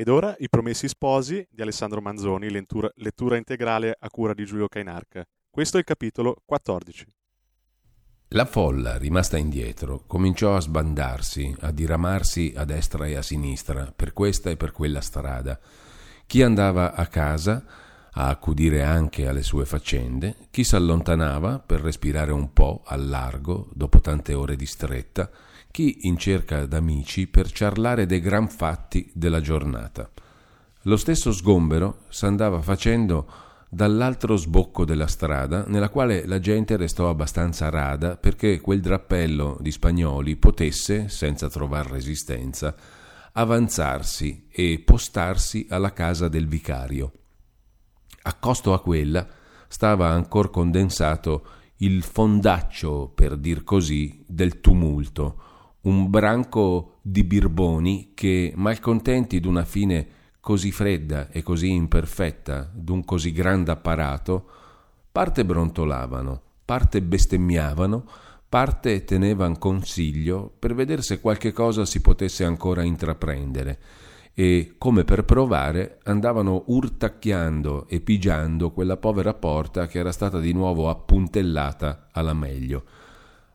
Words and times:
Ed 0.00 0.08
ora 0.08 0.34
I 0.38 0.48
Promessi 0.48 0.88
Sposi 0.88 1.46
di 1.50 1.60
Alessandro 1.60 2.00
Manzoni, 2.00 2.48
lettura, 2.48 2.90
lettura 2.94 3.36
integrale 3.36 3.94
a 3.98 4.08
cura 4.08 4.32
di 4.32 4.46
Giulio 4.46 4.66
Cainarca. 4.66 5.22
Questo 5.50 5.76
è 5.76 5.80
il 5.80 5.84
capitolo 5.84 6.40
14. 6.42 7.06
La 8.28 8.46
folla, 8.46 8.96
rimasta 8.96 9.36
indietro, 9.36 10.04
cominciò 10.06 10.56
a 10.56 10.60
sbandarsi, 10.62 11.54
a 11.60 11.70
diramarsi 11.70 12.54
a 12.56 12.64
destra 12.64 13.08
e 13.08 13.16
a 13.16 13.20
sinistra, 13.20 13.92
per 13.94 14.14
questa 14.14 14.48
e 14.48 14.56
per 14.56 14.72
quella 14.72 15.02
strada. 15.02 15.60
Chi 16.24 16.40
andava 16.40 16.94
a 16.94 17.06
casa 17.06 17.62
a 18.10 18.28
accudire 18.28 18.82
anche 18.82 19.28
alle 19.28 19.42
sue 19.42 19.66
faccende, 19.66 20.46
chi 20.48 20.64
s'allontanava 20.64 21.58
per 21.58 21.82
respirare 21.82 22.32
un 22.32 22.54
po' 22.54 22.80
al 22.86 23.06
largo 23.06 23.68
dopo 23.74 24.00
tante 24.00 24.32
ore 24.32 24.56
di 24.56 24.64
stretta, 24.64 25.30
chi 25.70 26.06
in 26.08 26.16
cerca 26.16 26.66
d'amici 26.66 27.26
per 27.26 27.50
ciarlare 27.50 28.06
dei 28.06 28.20
gran 28.20 28.48
fatti 28.48 29.10
della 29.14 29.40
giornata. 29.40 30.10
Lo 30.84 30.96
stesso 30.96 31.32
sgombero 31.32 32.04
s'andava 32.08 32.60
facendo 32.60 33.26
dall'altro 33.68 34.36
sbocco 34.36 34.84
della 34.84 35.06
strada, 35.06 35.64
nella 35.68 35.90
quale 35.90 36.26
la 36.26 36.40
gente 36.40 36.76
restò 36.76 37.08
abbastanza 37.08 37.68
rada 37.68 38.16
perché 38.16 38.60
quel 38.60 38.80
drappello 38.80 39.58
di 39.60 39.70
spagnoli 39.70 40.36
potesse, 40.36 41.08
senza 41.08 41.48
trovar 41.48 41.86
resistenza, 41.86 42.74
avanzarsi 43.32 44.48
e 44.50 44.82
postarsi 44.84 45.66
alla 45.68 45.92
casa 45.92 46.28
del 46.28 46.48
vicario. 46.48 47.12
Accosto 48.22 48.72
a 48.72 48.80
quella 48.80 49.26
stava 49.68 50.08
ancor 50.08 50.50
condensato 50.50 51.46
il 51.76 52.02
fondaccio, 52.02 53.12
per 53.14 53.36
dir 53.36 53.62
così, 53.62 54.24
del 54.26 54.60
tumulto, 54.60 55.49
un 55.82 56.10
branco 56.10 56.98
di 57.02 57.24
birboni 57.24 58.12
che, 58.14 58.52
malcontenti 58.54 59.40
d'una 59.40 59.64
fine 59.64 60.06
così 60.40 60.72
fredda 60.72 61.28
e 61.30 61.42
così 61.42 61.70
imperfetta 61.70 62.70
d'un 62.72 63.04
così 63.04 63.32
grande 63.32 63.70
apparato, 63.70 64.46
parte 65.10 65.44
brontolavano, 65.44 66.42
parte 66.64 67.02
bestemmiavano, 67.02 68.04
parte 68.48 69.04
tenevan 69.04 69.58
consiglio 69.58 70.52
per 70.58 70.74
vedere 70.74 71.02
se 71.02 71.20
qualche 71.20 71.52
cosa 71.52 71.84
si 71.84 72.00
potesse 72.00 72.44
ancora 72.44 72.82
intraprendere 72.82 73.78
e, 74.34 74.74
come 74.78 75.04
per 75.04 75.24
provare, 75.24 75.98
andavano 76.04 76.64
urtacchiando 76.66 77.86
e 77.88 78.00
pigiando 78.00 78.70
quella 78.70 78.96
povera 78.96 79.34
porta 79.34 79.86
che 79.86 79.98
era 79.98 80.12
stata 80.12 80.38
di 80.38 80.52
nuovo 80.52 80.88
appuntellata 80.88 82.08
alla 82.12 82.34
meglio. 82.34 82.84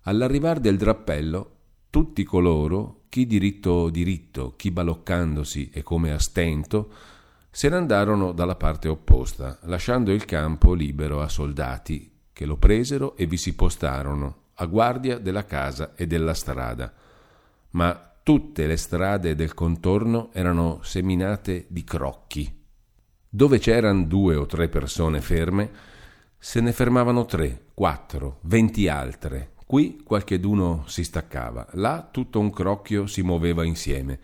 All'arrivar 0.04 0.60
del 0.60 0.78
drappello 0.78 1.55
tutti 1.96 2.26
coloro, 2.26 3.04
chi 3.08 3.26
diritto 3.26 3.90
diritto, 3.90 4.56
chi 4.58 4.70
baloccandosi 4.70 5.70
e 5.72 5.82
come 5.82 6.12
a 6.12 6.20
stento, 6.20 6.92
se 7.50 7.70
ne 7.70 7.78
andarono 7.78 8.34
dalla 8.34 8.58
parte 8.58 8.90
opposta, 8.90 9.60
lasciando 9.62 10.12
il 10.12 10.26
campo 10.26 10.74
libero 10.74 11.22
a 11.22 11.30
soldati, 11.30 12.12
che 12.34 12.46
lo 12.46 12.58
presero 12.58 13.16
e 13.16 13.28
vi 13.28 13.38
si 13.38 13.56
postarono, 13.56 14.48
a 14.56 14.66
guardia 14.66 15.20
della 15.20 15.46
casa 15.46 15.96
e 15.96 16.06
della 16.06 16.34
strada. 16.34 16.92
Ma 17.70 18.14
tutte 18.22 18.68
le 18.68 18.76
strade 18.76 19.34
del 19.34 19.54
contorno 19.54 20.32
erano 20.34 20.82
seminate 20.84 21.66
di 21.70 21.86
crocchi. 21.86 22.66
Dove 23.30 23.58
c'erano 23.58 24.04
due 24.04 24.36
o 24.36 24.46
tre 24.46 24.68
persone 24.68 25.22
ferme, 25.22 25.72
se 26.38 26.60
ne 26.60 26.74
fermavano 26.74 27.24
tre, 27.24 27.68
quattro, 27.74 28.40
venti 28.42 28.90
altre, 28.90 29.54
Qui 29.68 30.02
qualcheduno 30.04 30.84
si 30.86 31.04
staccava, 31.04 31.68
là 31.72 32.08
tutto 32.12 32.40
un 32.40 32.52
crocchio 32.52 33.08
si 33.08 33.24
muoveva 33.24 33.64
insieme. 33.64 34.20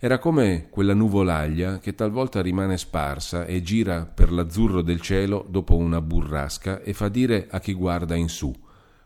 Era 0.00 0.18
come 0.18 0.66
quella 0.70 0.92
nuvolaglia 0.92 1.78
che 1.78 1.94
talvolta 1.94 2.42
rimane 2.42 2.76
sparsa 2.76 3.44
e 3.44 3.62
gira 3.62 4.04
per 4.06 4.32
l'azzurro 4.32 4.82
del 4.82 5.00
cielo 5.00 5.46
dopo 5.48 5.76
una 5.76 6.00
burrasca 6.00 6.80
e 6.80 6.94
fa 6.94 7.08
dire 7.08 7.46
a 7.48 7.60
chi 7.60 7.74
guarda 7.74 8.16
in 8.16 8.28
su: 8.28 8.52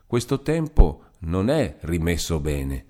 Questo 0.07 0.41
tempo 0.41 1.03
non 1.19 1.51
è 1.51 1.77
rimesso 1.81 2.39
bene. 2.39 2.85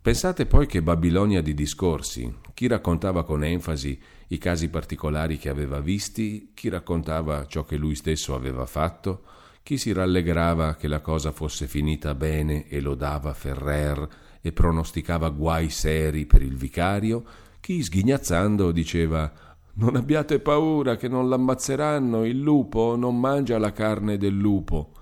Pensate 0.00 0.46
poi 0.46 0.68
che 0.68 0.80
Babilonia 0.80 1.42
di 1.42 1.52
discorsi, 1.52 2.32
chi 2.54 2.68
raccontava 2.68 3.24
con 3.24 3.42
enfasi 3.42 4.00
i 4.28 4.38
casi 4.38 4.68
particolari 4.68 5.36
che 5.36 5.48
aveva 5.48 5.80
visti, 5.80 6.52
chi 6.54 6.68
raccontava 6.68 7.44
ciò 7.46 7.64
che 7.64 7.76
lui 7.76 7.96
stesso 7.96 8.36
aveva 8.36 8.66
fatto, 8.66 9.22
chi 9.68 9.76
si 9.76 9.92
rallegrava 9.92 10.76
che 10.76 10.88
la 10.88 11.02
cosa 11.02 11.30
fosse 11.30 11.66
finita 11.66 12.14
bene 12.14 12.68
e 12.68 12.80
lodava 12.80 13.34
Ferrer 13.34 14.08
e 14.40 14.50
pronosticava 14.50 15.28
guai 15.28 15.68
seri 15.68 16.24
per 16.24 16.40
il 16.40 16.56
vicario, 16.56 17.22
chi 17.60 17.82
sghignazzando 17.82 18.72
diceva 18.72 19.30
non 19.74 19.94
abbiate 19.94 20.40
paura 20.40 20.96
che 20.96 21.08
non 21.08 21.28
l'ammazzeranno, 21.28 22.24
il 22.24 22.38
lupo 22.40 22.96
non 22.96 23.20
mangia 23.20 23.58
la 23.58 23.72
carne 23.72 24.16
del 24.16 24.34
lupo. 24.34 24.92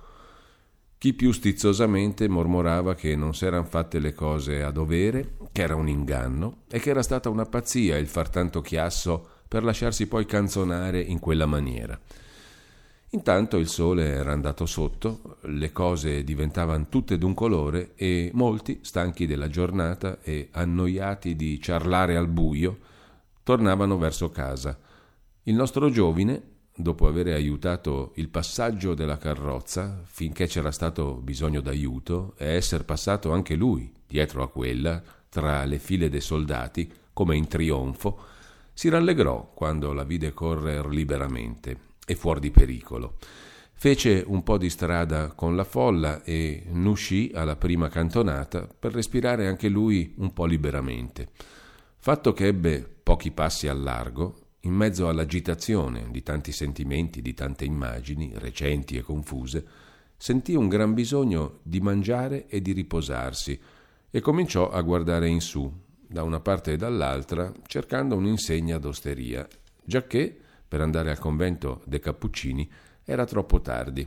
Chi 0.99 1.15
più 1.15 1.31
stizzosamente 1.31 2.27
mormorava 2.27 2.97
che 2.97 3.15
non 3.15 3.37
s'eran 3.37 3.67
fatte 3.67 4.01
le 4.01 4.15
cose 4.15 4.65
a 4.65 4.73
dovere, 4.73 5.37
che 5.53 5.63
era 5.63 5.77
un 5.77 5.89
inganno 5.89 6.63
e 6.69 6.81
che 6.81 6.91
era 6.91 7.05
stata 7.05 7.29
una 7.29 7.47
pazzia 7.47 7.99
il 7.99 8.09
far 8.09 8.29
tanto 8.31 8.63
chiasso 8.63 9.29
per 9.47 9.63
lasciarsi 9.63 10.09
poi 10.09 10.27
canzonare 10.27 10.99
in 10.99 11.21
quella 11.21 11.47
maniera. 11.47 11.97
Intanto 13.11 13.57
il 13.57 13.69
sole 13.69 14.05
era 14.05 14.33
andato 14.33 14.67
sotto, 14.67 15.39
le 15.43 15.71
cose 15.71 16.25
diventavano 16.25 16.89
tutte 16.89 17.19
d'un 17.19 17.35
colore 17.35 17.93
e 17.95 18.31
molti, 18.35 18.81
stanchi 18.83 19.27
della 19.27 19.49
giornata 19.49 20.19
e 20.23 20.49
annoiati 20.51 21.37
di 21.37 21.61
ciarlare 21.61 22.17
al 22.17 22.27
buio, 22.27 22.79
tornavano 23.45 23.97
verso 23.97 24.31
casa. 24.31 24.77
Il 25.45 25.55
nostro 25.55 25.89
giovine, 25.89 26.43
dopo 26.75 27.07
aver 27.07 27.29
aiutato 27.29 28.11
il 28.17 28.29
passaggio 28.29 28.95
della 28.95 29.19
carrozza, 29.19 30.03
finché 30.05 30.49
c'era 30.49 30.73
stato 30.73 31.15
bisogno 31.15 31.61
d'aiuto, 31.61 32.35
e 32.37 32.49
essere 32.49 32.83
passato 32.83 33.31
anche 33.33 33.55
lui 33.55 33.91
dietro 34.05 34.43
a 34.43 34.49
quella, 34.49 35.01
tra 35.29 35.65
le 35.65 35.79
file 35.79 36.09
dei 36.09 36.21
soldati, 36.21 36.93
come 37.13 37.37
in 37.37 37.47
trionfo, 37.47 38.19
si 38.73 38.89
rallegrò 38.89 39.53
quando 39.55 39.93
la 39.93 40.05
vide 40.05 40.35
correre 40.35 40.89
liberamente 40.91 41.87
e 42.07 42.15
fuori 42.15 42.41
di 42.41 42.51
pericolo. 42.51 43.19
Fece 43.79 44.25
un 44.27 44.43
po' 44.43 44.57
di 44.57 44.71
strada 44.71 45.33
con 45.33 45.55
la 45.55 45.65
folla 45.65 46.23
e 46.23 46.63
n'uscì 46.71 47.31
alla 47.35 47.57
prima 47.57 47.89
cantonata 47.89 48.67
per 48.67 48.95
respirare 48.95 49.47
anche 49.47 49.69
lui 49.69 50.15
un 50.17 50.33
po' 50.33 50.47
liberamente. 50.47 51.29
Fatto 51.99 52.33
che 52.33 52.47
ebbe 52.47 52.89
pochi 53.03 53.33
passi 53.33 53.69
al 53.69 53.83
largo, 53.83 54.47
in 54.61 54.73
mezzo 54.73 55.09
all'agitazione 55.09 56.09
di 56.11 56.23
tanti 56.23 56.53
sentimenti, 56.53 57.21
di 57.21 57.35
tante 57.35 57.67
immagini, 57.67 58.33
recenti 58.37 58.97
e 58.97 59.03
confuse, 59.03 59.67
sentì 60.17 60.55
un 60.55 60.69
gran 60.69 60.95
bisogno 60.95 61.59
di 61.63 61.81
mangiare 61.81 62.47
e 62.47 62.63
di 62.63 62.73
riposarsi 62.73 63.61
e 64.11 64.21
cominciò 64.21 64.71
a 64.71 64.81
guardare 64.81 65.29
in 65.29 65.41
su, 65.41 65.71
da 66.09 66.23
una 66.23 66.41
parte 66.41 66.73
e 66.73 66.77
dall'altra, 66.77 67.53
cercando 67.67 68.17
un'insegna 68.17 68.79
d'osteria, 68.79 69.47
giacché 69.85 70.41
per 70.69 70.81
andare 70.81 71.11
al 71.11 71.19
convento 71.19 71.83
dei 71.85 72.01
Cappuccini 72.01 72.69
era 73.05 73.25
troppo 73.25 73.61
tardi. 73.61 74.07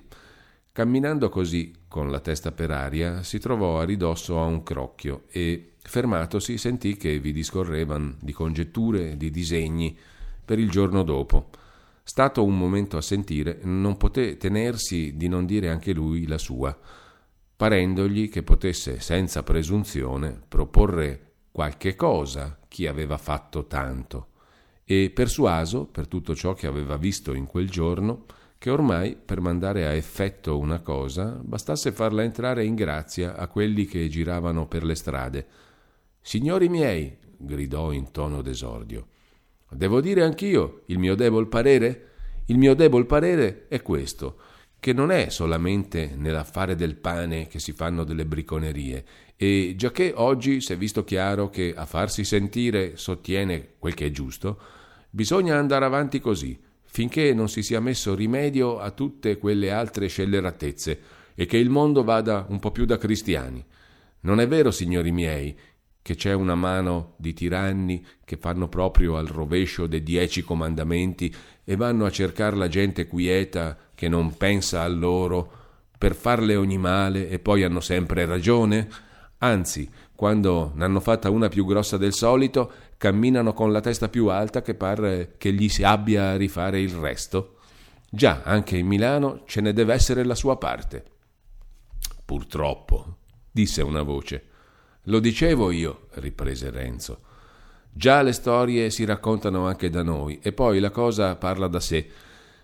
Camminando 0.72 1.30
così, 1.30 1.74
con 1.88 2.12
la 2.12 2.20
testa 2.20 2.52
per 2.52 2.72
aria, 2.72 3.24
si 3.24 3.40
trovò 3.40 3.80
a 3.80 3.86
ridosso 3.86 4.40
a 4.40 4.46
un 4.46 4.64
crocchio 4.64 5.24
e, 5.30 5.74
fermatosi, 5.81 6.58
sentì 6.58 6.96
che 6.96 7.20
vi 7.20 7.31
discorrevan 7.31 8.18
di 8.22 8.31
congetture, 8.31 9.18
di 9.18 9.31
disegni 9.31 9.97
per 10.46 10.59
il 10.59 10.70
giorno 10.70 11.03
dopo. 11.03 11.50
Stato 12.03 12.44
un 12.44 12.58
momento 12.58 12.97
a 12.97 13.02
sentire, 13.02 13.59
non 13.64 13.97
poté 13.97 14.38
tenersi 14.38 15.16
di 15.16 15.28
non 15.28 15.46
dire 15.46 15.70
anche 15.70 15.94
lui 15.94 16.28
la 16.28 16.38
sua, 16.38 16.78
parendogli 17.56 18.30
che 18.30 18.44
potesse 18.44 19.00
senza 19.00 19.44
presunzione 19.44 20.40
proporre 20.47 21.34
qualche 21.52 21.96
cosa 21.96 22.58
chi 22.68 22.88
aveva 22.88 23.18
fatto 23.18 23.68
tanto 23.68 24.28
e 24.91 25.12
persuaso, 25.14 25.86
per 25.86 26.08
tutto 26.08 26.34
ciò 26.34 26.56
che 26.56 26.66
aveva 26.66 26.97
visto 26.97 27.36
in 27.36 27.46
quel 27.46 27.70
giorno, 27.70 28.26
che 28.58 28.72
ormai 28.72 29.16
per 29.24 29.40
mandare 29.40 29.86
a 29.86 29.94
effetto 29.94 30.58
una 30.58 30.80
cosa 30.80 31.40
bastasse 31.44 31.91
farla 31.91 32.24
entrare 32.24 32.66
in 32.66 32.74
grazia 32.74 33.36
a 33.36 33.47
quelli 33.47 33.86
che 33.86 34.09
giravano 34.09 34.68
per 34.68 34.84
le 34.84 34.96
strade. 34.96 35.46
Signori 36.20 36.70
miei, 36.70 37.16
gridò 37.38 37.91
in 37.91 38.09
tono 38.09 38.41
d'esordio, 38.41 39.06
devo 39.70 40.02
dire 40.02 40.24
anch'io 40.24 40.82
il 40.88 40.97
mio 40.97 41.14
debol 41.14 41.50
parere? 41.50 42.08
Il 42.46 42.58
mio 42.58 42.74
debol 42.74 43.06
parere 43.06 43.68
è 43.68 43.84
questo, 43.84 44.38
che 44.80 44.91
non 44.91 45.12
è 45.12 45.30
solamente 45.30 46.16
nell'affare 46.16 46.74
del 46.74 46.96
pane 46.96 47.46
che 47.46 47.59
si 47.59 47.74
fanno 47.74 48.03
delle 48.03 48.26
briconerie, 48.26 49.06
e 49.36 49.76
giacché 49.78 50.14
oggi 50.16 50.62
s'è 50.62 50.76
visto 50.78 51.03
chiaro 51.03 51.52
che 51.52 51.76
a 51.76 51.86
farsi 51.86 52.24
sentire 52.24 52.97
sottiene 52.97 53.74
quel 53.78 53.94
che 53.94 54.08
è 54.08 54.12
giusto, 54.12 54.78
Bisogna 55.09 55.58
andare 55.58 55.85
avanti 55.85 56.20
così, 56.20 56.59
finché 56.84 57.34
non 57.34 57.50
si 57.50 57.64
sia 57.64 57.79
messo 57.79 58.14
rimedio 58.14 58.79
a 58.79 58.91
tutte 58.91 59.38
quelle 59.38 59.72
altre 59.72 60.08
scelleratezze 60.08 61.00
e 61.34 61.46
che 61.46 61.58
il 61.58 61.70
mondo 61.70 62.03
vada 62.03 62.46
un 62.50 62.59
po' 62.59 62.72
più 62.72 62.85
da 62.85 62.97
cristiani. 62.97 63.66
Non 64.22 64.40
è 64.40 64.47
vero, 64.47 64.70
signori 64.70 65.11
miei, 65.11 65.58
che 66.02 66.16
c'è 66.16 66.34
una 66.34 66.56
mano 66.56 67.14
di 67.17 67.34
tiranni 67.34 68.06
che 68.23 68.38
fanno 68.38 68.67
proprio 68.67 69.17
al 69.17 69.28
rovescio 69.28 69.88
dei 69.88 70.03
dieci 70.03 70.44
comandamenti 70.44 71.34
e 71.64 71.76
vanno 71.76 72.05
a 72.05 72.12
cercare 72.12 72.55
la 72.55 72.67
gente 72.67 73.08
quieta 73.08 73.78
che 73.96 74.08
non 74.08 74.35
pensa 74.38 74.82
a 74.82 74.88
loro 74.88 75.58
per 75.97 76.16
farle 76.16 76.55
ogni 76.55 76.78
male 76.78 77.29
e 77.29 77.40
poi 77.40 77.64
hanno 77.64 77.79
sempre 77.79 78.26
ragione? 78.26 78.88
Anzi, 79.40 79.90
quando 80.16 80.72
ne 80.76 80.84
hanno 80.84 81.00
fatta 81.00 81.29
una 81.29 81.47
più 81.47 81.66
grossa 81.66 81.97
del 81.97 82.14
solito, 82.14 82.72
camminano 82.99 83.53
con 83.53 83.72
la 83.72 83.79
testa 83.79 84.09
più 84.09 84.28
alta 84.28 84.61
che 84.61 84.75
pare 84.75 85.35
che 85.37 85.53
gli 85.53 85.69
si 85.69 85.84
abbia 85.84 86.31
a 86.31 86.35
rifare 86.35 86.81
il 86.81 86.91
resto. 86.91 87.59
Già, 88.09 88.41
anche 88.43 88.75
in 88.75 88.87
Milano 88.87 89.43
ce 89.46 89.61
ne 89.61 89.72
deve 89.72 89.93
essere 89.93 90.25
la 90.25 90.35
sua 90.35 90.57
parte. 90.57 91.05
Purtroppo, 92.25 93.19
disse 93.49 93.81
una 93.81 94.01
voce. 94.01 94.47
Lo 95.03 95.19
dicevo 95.19 95.72
io, 95.72 96.07
riprese 96.16 96.72
Renzo. 96.72 97.22
Già 97.90 98.22
le 98.22 98.34
storie 98.34 98.90
si 98.90 99.05
raccontano 99.05 99.66
anche 99.66 99.90
da 99.90 100.03
noi 100.03 100.40
e 100.41 100.52
poi 100.52 100.81
la 100.81 100.91
cosa 100.91 101.37
parla 101.37 101.69
da 101.69 101.79
sé. 101.79 102.05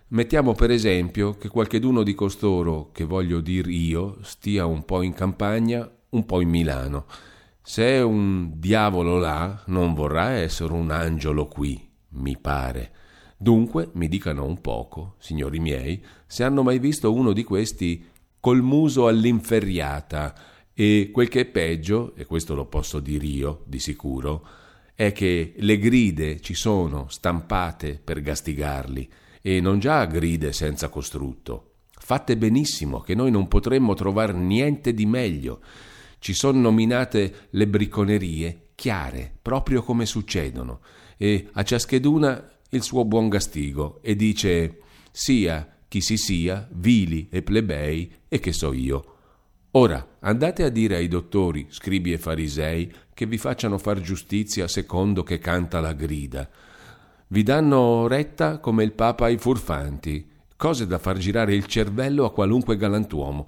Mettiamo 0.09 0.51
per 0.51 0.69
esempio 0.69 1.37
che 1.37 1.47
qualcheduno 1.47 2.03
di 2.03 2.13
costoro, 2.13 2.89
che 2.91 3.05
voglio 3.05 3.39
dir 3.39 3.69
io, 3.69 4.17
stia 4.21 4.65
un 4.65 4.83
po' 4.83 5.01
in 5.01 5.13
campagna, 5.13 5.89
un 6.09 6.25
po' 6.25 6.41
in 6.41 6.49
Milano. 6.49 7.05
Se 7.67 7.83
è 7.83 7.99
un 8.03 8.51
diavolo 8.59 9.17
là, 9.17 9.63
non 9.65 9.95
vorrà 9.95 10.33
essere 10.33 10.71
un 10.71 10.91
angelo 10.91 11.47
qui, 11.47 11.89
mi 12.09 12.37
pare. 12.37 12.91
Dunque 13.35 13.89
mi 13.93 14.07
dicano 14.07 14.45
un 14.45 14.61
poco, 14.61 15.15
signori 15.17 15.57
miei, 15.57 15.99
se 16.27 16.43
hanno 16.43 16.61
mai 16.61 16.77
visto 16.77 17.11
uno 17.11 17.33
di 17.33 17.43
questi 17.43 18.05
col 18.39 18.61
muso 18.61 19.07
all'inferriata 19.07 20.35
e 20.75 21.09
quel 21.11 21.27
che 21.27 21.39
è 21.39 21.45
peggio, 21.45 22.13
e 22.13 22.25
questo 22.25 22.53
lo 22.53 22.67
posso 22.67 22.99
dire 22.99 23.25
io 23.25 23.63
di 23.65 23.79
sicuro, 23.79 24.47
è 24.93 25.11
che 25.11 25.55
le 25.57 25.79
gride 25.79 26.41
ci 26.41 26.53
sono 26.53 27.07
stampate 27.09 27.99
per 28.01 28.21
gastigarli 28.21 29.09
e 29.41 29.59
non 29.59 29.79
già 29.79 30.05
gride 30.05 30.53
senza 30.53 30.89
costrutto, 30.89 31.71
fatte 31.89 32.37
benissimo 32.37 32.99
che 32.99 33.15
noi 33.15 33.31
non 33.31 33.47
potremmo 33.47 33.95
trovare 33.95 34.33
niente 34.33 34.93
di 34.93 35.07
meglio. 35.07 35.61
Ci 36.25 36.33
sono 36.33 36.59
nominate 36.59 37.49
le 37.51 37.67
bricconerie 37.67 38.69
chiare, 38.73 39.31
proprio 39.39 39.83
come 39.83 40.07
succedono, 40.07 40.79
e 41.17 41.49
a 41.51 41.61
ciascheduna 41.61 42.49
il 42.69 42.81
suo 42.81 43.05
buon 43.05 43.29
gastigo, 43.29 43.99
e 44.01 44.15
dice 44.15 44.79
sia 45.11 45.71
chi 45.87 46.01
si 46.01 46.17
sia, 46.17 46.67
vili 46.71 47.27
e 47.29 47.43
plebei, 47.43 48.11
e 48.27 48.39
che 48.39 48.53
so 48.53 48.73
io. 48.73 49.17
Ora 49.73 50.15
andate 50.21 50.63
a 50.63 50.69
dire 50.69 50.95
ai 50.95 51.07
dottori, 51.07 51.67
scribi 51.69 52.13
e 52.13 52.17
farisei 52.17 52.91
che 53.13 53.27
vi 53.27 53.37
facciano 53.37 53.77
far 53.77 54.01
giustizia 54.01 54.67
secondo 54.67 55.21
che 55.21 55.37
canta 55.37 55.79
la 55.79 55.93
grida. 55.93 56.49
Vi 57.27 57.43
danno 57.43 58.07
retta 58.07 58.57
come 58.57 58.83
il 58.83 58.93
Papa 58.93 59.25
ai 59.25 59.37
furfanti, 59.37 60.27
cose 60.57 60.87
da 60.87 60.97
far 60.97 61.19
girare 61.19 61.53
il 61.53 61.67
cervello 61.67 62.25
a 62.25 62.31
qualunque 62.31 62.77
galantuomo. 62.77 63.45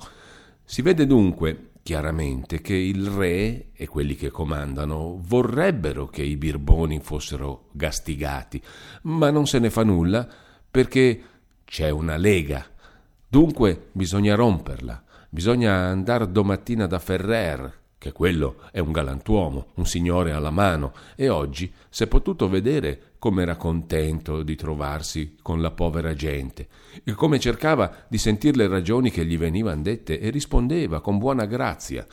Si 0.64 0.84
vede 0.84 1.08
dunque 1.08 1.70
chiaramente 1.88 2.60
che 2.60 2.76
il 2.76 3.08
re 3.08 3.68
e 3.72 3.88
quelli 3.88 4.18
che 4.18 4.30
comandano 4.30 5.22
vorrebbero 5.22 6.08
che 6.08 6.22
i 6.22 6.36
birboni 6.36 7.00
fossero 7.00 7.70
gastigati, 7.72 8.62
ma 9.04 9.30
non 9.30 9.48
se 9.48 9.58
ne 9.60 9.70
fa 9.70 9.86
nulla 9.86 10.28
perché 10.70 11.22
c'è 11.64 11.90
una 11.90 12.18
lega. 12.18 12.68
Dunque 13.26 13.88
bisogna 13.94 14.36
romperla, 14.36 15.02
bisogna 15.30 15.76
andare 15.76 16.30
domattina 16.30 16.88
da 16.88 17.00
Ferrer, 17.00 17.74
che 17.98 18.12
quello 18.12 18.64
è 18.74 18.80
un 18.80 18.92
galantuomo, 18.92 19.68
un 19.76 19.86
signore 19.86 20.34
alla 20.34 20.52
mano, 20.52 20.92
e 21.16 21.30
oggi 21.30 21.72
si 21.88 22.04
è 22.04 22.08
potuto 22.08 22.50
vedere 22.50 23.07
come 23.20 23.42
era 23.42 23.56
contento 23.56 24.44
di 24.44 24.56
trovarsi 24.56 25.36
con 25.42 25.62
la 25.62 25.72
povera 25.72 26.14
gente, 26.14 26.68
e 27.04 27.14
come 27.14 27.40
cercava 27.40 28.06
di 28.08 28.18
sentir 28.18 28.56
le 28.56 28.68
ragioni 28.68 29.10
che 29.10 29.26
gli 29.26 29.38
venivano 29.38 29.82
dette 29.82 30.20
e 30.20 30.30
rispondeva 30.30 31.02
con 31.02 31.18
buona 31.18 31.46
grazia. 31.46 32.06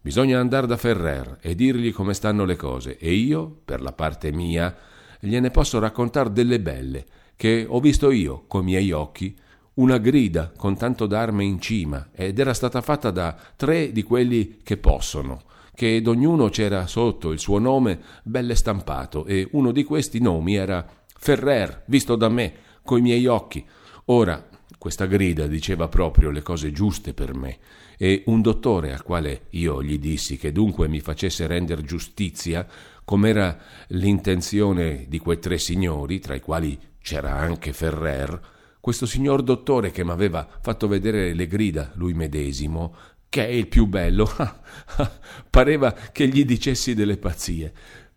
Bisogna 0.00 0.40
andare 0.40 0.66
da 0.66 0.78
Ferrer 0.78 1.38
e 1.42 1.54
dirgli 1.54 1.92
come 1.92 2.14
stanno 2.14 2.44
le 2.44 2.56
cose, 2.56 2.96
e 2.96 3.12
io, 3.12 3.60
per 3.64 3.82
la 3.82 3.92
parte 3.92 4.32
mia, 4.32 4.74
gliene 5.20 5.50
posso 5.50 5.78
raccontare 5.78 6.32
delle 6.32 6.58
belle, 6.58 7.04
che 7.36 7.66
ho 7.68 7.80
visto 7.80 8.10
io 8.10 8.44
coi 8.46 8.62
miei 8.62 8.92
occhi, 8.92 9.36
una 9.80 9.96
grida 9.96 10.52
con 10.54 10.76
tanto 10.76 11.06
d'arme 11.06 11.42
in 11.42 11.58
cima, 11.58 12.10
ed 12.12 12.38
era 12.38 12.52
stata 12.52 12.82
fatta 12.82 13.10
da 13.10 13.34
tre 13.56 13.92
di 13.92 14.02
quelli 14.02 14.58
che 14.62 14.76
possono, 14.76 15.42
che 15.74 15.96
ad 15.96 16.06
ognuno 16.06 16.50
c'era 16.50 16.86
sotto 16.86 17.32
il 17.32 17.38
suo 17.38 17.58
nome 17.58 17.98
belle 18.22 18.54
stampato, 18.54 19.24
e 19.24 19.48
uno 19.52 19.72
di 19.72 19.82
questi 19.84 20.20
nomi 20.20 20.54
era 20.54 20.86
Ferrer, 21.06 21.84
visto 21.86 22.14
da 22.14 22.28
me, 22.28 22.52
coi 22.82 23.00
miei 23.00 23.26
occhi. 23.26 23.64
Ora, 24.06 24.46
questa 24.76 25.06
grida 25.06 25.46
diceva 25.46 25.88
proprio 25.88 26.30
le 26.30 26.42
cose 26.42 26.72
giuste 26.72 27.14
per 27.14 27.34
me, 27.34 27.58
e 27.96 28.22
un 28.26 28.42
dottore 28.42 28.92
al 28.92 29.02
quale 29.02 29.46
io 29.50 29.82
gli 29.82 29.98
dissi 29.98 30.36
che 30.36 30.52
dunque 30.52 30.88
mi 30.88 31.00
facesse 31.00 31.46
render 31.46 31.82
giustizia, 31.82 32.66
com'era 33.02 33.58
l'intenzione 33.88 35.06
di 35.08 35.18
quei 35.18 35.38
tre 35.38 35.56
signori, 35.56 36.18
tra 36.18 36.34
i 36.34 36.40
quali 36.40 36.78
c'era 37.00 37.34
anche 37.34 37.72
Ferrer, 37.72 38.58
questo 38.80 39.04
signor 39.04 39.42
dottore 39.42 39.90
che 39.90 40.04
mi 40.04 40.10
aveva 40.10 40.48
fatto 40.60 40.88
vedere 40.88 41.34
le 41.34 41.46
grida, 41.46 41.92
lui 41.94 42.14
medesimo, 42.14 42.94
che 43.28 43.46
è 43.46 43.50
il 43.50 43.68
più 43.68 43.86
bello, 43.86 44.28
pareva 45.50 45.92
che 45.92 46.26
gli 46.26 46.44
dicessi 46.44 46.94
delle 46.94 47.18
pazzie. 47.18 47.72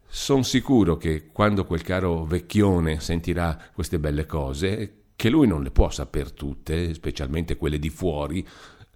Son 0.07 0.43
sicuro 0.43 0.95
che 0.95 1.27
quando 1.31 1.65
quel 1.65 1.81
caro 1.81 2.23
vecchione 2.23 2.99
sentirà 2.99 3.59
queste 3.73 3.99
belle 3.99 4.25
cose, 4.25 5.03
che 5.15 5.29
lui 5.29 5.47
non 5.47 5.63
le 5.63 5.71
può 5.71 5.89
saper 5.89 6.31
tutte, 6.31 6.93
specialmente 6.93 7.57
quelle 7.57 7.77
di 7.77 7.89
fuori, 7.89 8.45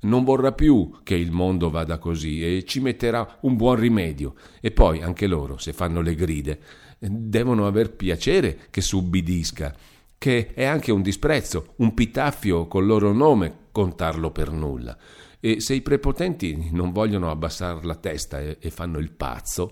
non 0.02 0.24
vorrà 0.24 0.54
più 0.54 1.00
che 1.04 1.16
il 1.16 1.32
mondo 1.32 1.70
vada 1.70 1.98
così 1.98 2.44
e 2.44 2.64
ci 2.66 2.80
metterà 2.80 3.40
un 3.42 3.56
buon 3.56 3.76
rimedio. 3.76 4.36
E 4.62 4.72
poi 4.72 5.02
anche 5.02 5.28
loro, 5.28 5.58
se 5.58 5.74
fanno 5.74 6.02
le 6.02 6.16
gride, 6.16 6.60
devono 6.98 7.68
aver 7.68 7.94
piacere 7.94 8.68
che 8.70 8.82
subbidisca 8.82 9.76
che 10.18 10.54
è 10.54 10.64
anche 10.64 10.92
un 10.92 11.02
disprezzo, 11.02 11.74
un 11.78 11.94
pitaffio 11.94 12.68
col 12.68 12.86
loro 12.86 13.14
nome 13.14 13.66
contarlo 13.72 14.32
per 14.32 14.52
nulla. 14.52 14.98
E 15.40 15.62
se 15.62 15.76
i 15.76 15.82
prepotenti 15.82 16.70
non 16.72 16.92
vogliono 16.92 17.30
abbassare 17.30 17.84
la 17.84 17.96
testa 17.96 18.40
e, 18.40 18.58
e 18.60 18.70
fanno 18.72 18.98
il 18.98 19.12
pazzo, 19.12 19.72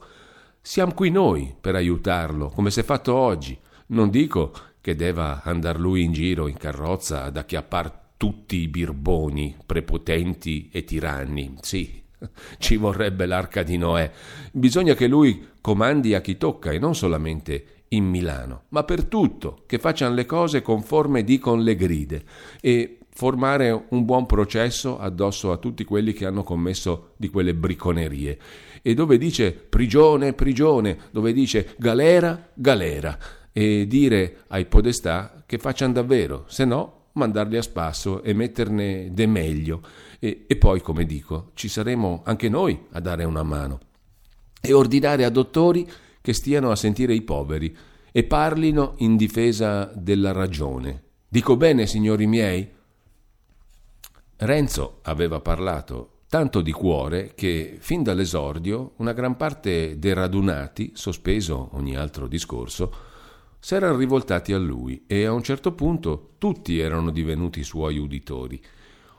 siamo 0.61 0.93
qui 0.93 1.09
noi 1.09 1.55
per 1.59 1.75
aiutarlo, 1.75 2.49
come 2.49 2.71
si 2.71 2.79
è 2.79 2.83
fatto 2.83 3.13
oggi. 3.15 3.57
Non 3.87 4.09
dico 4.09 4.53
che 4.81 4.95
deva 4.95 5.41
andar 5.43 5.79
lui 5.79 6.03
in 6.03 6.11
giro 6.11 6.47
in 6.47 6.57
carrozza 6.57 7.23
ad 7.23 7.37
acchiappar 7.37 8.03
tutti 8.17 8.57
i 8.57 8.67
birboni, 8.67 9.57
prepotenti 9.65 10.69
e 10.71 10.83
tiranni. 10.83 11.55
Sì, 11.61 12.03
ci 12.57 12.77
vorrebbe 12.77 13.25
l'arca 13.25 13.63
di 13.63 13.77
Noè. 13.77 14.11
Bisogna 14.51 14.93
che 14.93 15.07
lui 15.07 15.47
comandi 15.61 16.13
a 16.13 16.21
chi 16.21 16.37
tocca 16.37 16.71
e 16.71 16.79
non 16.79 16.95
solamente 16.95 17.83
in 17.95 18.05
Milano, 18.05 18.63
ma 18.69 18.83
per 18.83 19.05
tutto, 19.05 19.63
che 19.65 19.79
facciano 19.79 20.13
le 20.13 20.25
cose 20.25 20.61
conforme 20.61 21.23
dicono 21.23 21.61
le 21.61 21.75
gride 21.75 22.23
e 22.61 22.99
formare 23.09 23.85
un 23.89 24.03
buon 24.03 24.25
processo 24.25 24.99
addosso 24.99 25.51
a 25.51 25.57
tutti 25.57 25.85
quelli 25.85 26.13
che 26.13 26.25
hanno 26.25 26.43
commesso 26.43 27.13
di 27.15 27.29
quelle 27.29 27.53
bricconerie. 27.53 28.37
E 28.81 28.93
dove 28.93 29.17
dice 29.17 29.53
prigione, 29.53 30.33
prigione, 30.33 30.97
dove 31.11 31.31
dice 31.31 31.75
galera, 31.77 32.49
galera, 32.53 33.17
e 33.51 33.87
dire 33.87 34.43
ai 34.47 34.65
podestà 34.65 35.43
che 35.45 35.57
facciano 35.57 35.93
davvero, 35.93 36.43
se 36.47 36.65
no 36.65 37.03
mandarli 37.13 37.55
a 37.55 37.61
spasso 37.61 38.21
e 38.21 38.33
metterne 38.33 39.09
de 39.11 39.25
meglio. 39.25 39.81
E, 40.19 40.43
e 40.47 40.55
poi, 40.57 40.81
come 40.81 41.05
dico, 41.05 41.51
ci 41.53 41.69
saremo 41.69 42.21
anche 42.25 42.49
noi 42.49 42.77
a 42.91 42.99
dare 42.99 43.23
una 43.23 43.43
mano 43.43 43.79
e 44.65 44.73
ordinare 44.73 45.23
a 45.23 45.29
dottori 45.29 45.87
che 46.25 46.33
stiano 46.33 46.71
a 46.71 46.75
sentire 46.75 47.13
i 47.13 47.21
poveri 47.21 47.77
e 48.11 48.23
parlino 48.23 48.95
in 48.97 49.15
difesa 49.15 49.91
della 49.93 50.31
ragione. 50.31 51.03
Dico 51.27 51.55
bene, 51.55 51.85
signori 51.85 52.25
miei? 52.25 52.67
Renzo 54.37 55.01
aveva 55.03 55.39
parlato 55.39 56.21
tanto 56.27 56.61
di 56.61 56.71
cuore 56.71 57.33
che, 57.35 57.77
fin 57.79 58.01
dall'esordio, 58.01 58.93
una 58.97 59.13
gran 59.13 59.37
parte 59.37 59.99
dei 59.99 60.15
radunati, 60.15 60.93
sospeso 60.95 61.69
ogni 61.73 61.95
altro 61.95 62.25
discorso, 62.25 62.91
s'erano 63.59 63.95
rivoltati 63.95 64.51
a 64.51 64.57
lui 64.57 65.03
e 65.05 65.25
a 65.25 65.31
un 65.31 65.43
certo 65.43 65.73
punto 65.73 66.31
tutti 66.39 66.79
erano 66.79 67.11
divenuti 67.11 67.63
suoi 67.63 67.99
uditori. 67.99 68.59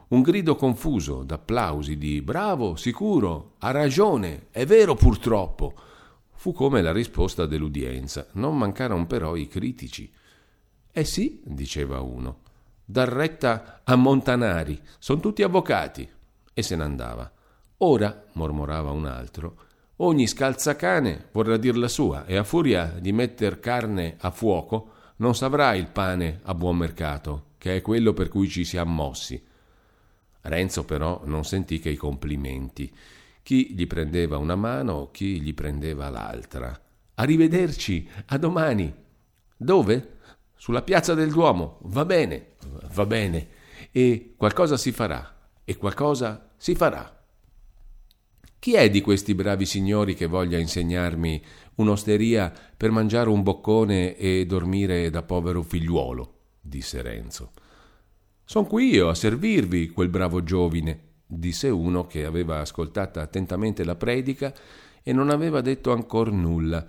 Un 0.09 0.23
grido 0.23 0.57
confuso 0.57 1.23
d'applausi 1.23 1.97
di 1.97 2.21
bravo, 2.21 2.75
sicuro, 2.75 3.53
ha 3.59 3.71
ragione, 3.71 4.47
è 4.51 4.67
vero 4.67 4.97
purtroppo, 4.97 5.86
Fu 6.47 6.53
come 6.53 6.81
la 6.81 6.93
risposta 6.93 7.45
dell'udienza. 7.45 8.29
Non 8.35 8.57
mancarono 8.57 9.05
però 9.09 9.35
i 9.35 9.49
critici. 9.49 10.09
Eh 10.93 11.03
sì, 11.03 11.43
diceva 11.45 11.99
uno, 11.99 12.43
dar 12.85 13.09
retta 13.09 13.81
a 13.83 13.97
Montanari, 13.97 14.81
sono 15.00 15.19
tutti 15.19 15.43
avvocati. 15.43 16.09
E 16.55 16.62
se 16.62 16.76
n'andava. 16.76 17.29
Ora, 17.79 18.26
mormorava 18.35 18.93
un 18.93 19.07
altro, 19.07 19.57
Ogni 19.97 20.29
scalzacane 20.29 21.31
vorrà 21.33 21.57
dir 21.57 21.76
la 21.76 21.88
sua 21.88 22.26
e 22.26 22.37
a 22.37 22.45
furia 22.45 22.95
di 22.97 23.11
metter 23.11 23.59
carne 23.59 24.15
a 24.21 24.31
fuoco 24.31 24.91
non 25.17 25.35
saprà 25.35 25.75
il 25.75 25.88
pane 25.88 26.43
a 26.45 26.55
buon 26.55 26.76
mercato, 26.76 27.47
che 27.59 27.75
è 27.75 27.83
quello 27.83 28.12
per 28.12 28.29
cui 28.29 28.49
ci 28.49 28.65
siamo 28.65 28.93
mossi. 28.93 29.45
Renzo 30.43 30.85
però 30.85 31.23
non 31.25 31.45
sentì 31.45 31.81
che 31.81 31.91
i 31.91 31.97
complimenti. 31.97 32.95
Chi 33.47 33.75
gli 33.75 33.87
prendeva 33.87 34.38
una 34.38 34.57
mano, 34.57 35.11
chi 35.12 35.41
gli 35.41 35.55
prendeva 35.55 36.09
l'altra. 36.09 36.76
Arrivederci, 37.15 38.09
a 38.26 38.38
domani. 38.38 38.93
Dove? 39.57 40.17
Sulla 40.57 40.83
piazza 40.83 41.15
del 41.15 41.31
Duomo. 41.31 41.79
Va 41.83 42.05
bene, 42.05 42.55
va 42.93 43.07
bene. 43.07 43.49
E 43.93 44.35
qualcosa 44.37 44.76
si 44.76 44.91
farà, 44.91 45.53
e 45.62 45.76
qualcosa 45.76 46.55
si 46.57 46.75
farà. 46.75 47.25
Chi 48.59 48.75
è 48.75 48.91
di 48.91 49.00
questi 49.00 49.33
bravi 49.37 49.65
signori 49.65 50.17
che 50.17 50.26
voglia 50.26 50.59
insegnarmi 50.59 51.41
un'osteria 51.76 52.53
per 52.76 52.91
mangiare 52.91 53.29
un 53.29 53.45
boccone 53.45 54.17
e 54.17 54.45
dormire 54.45 55.09
da 55.09 55.23
povero 55.23 55.62
figliuolo? 55.62 56.35
disse 56.61 57.00
Renzo. 57.00 57.53
Son 58.45 58.67
qui 58.67 58.88
io 58.93 59.09
a 59.09 59.15
servirvi, 59.15 59.91
quel 59.91 60.09
bravo 60.09 60.43
giovine, 60.43 61.06
disse 61.26 61.68
uno 61.68 62.06
che 62.06 62.25
aveva 62.25 62.61
ascoltata 62.61 63.21
attentamente 63.21 63.85
la 63.85 63.97
predica 63.97 64.54
e 65.02 65.12
non 65.12 65.30
aveva 65.30 65.61
detto 65.61 65.92
ancor 65.92 66.30
nulla. 66.30 66.85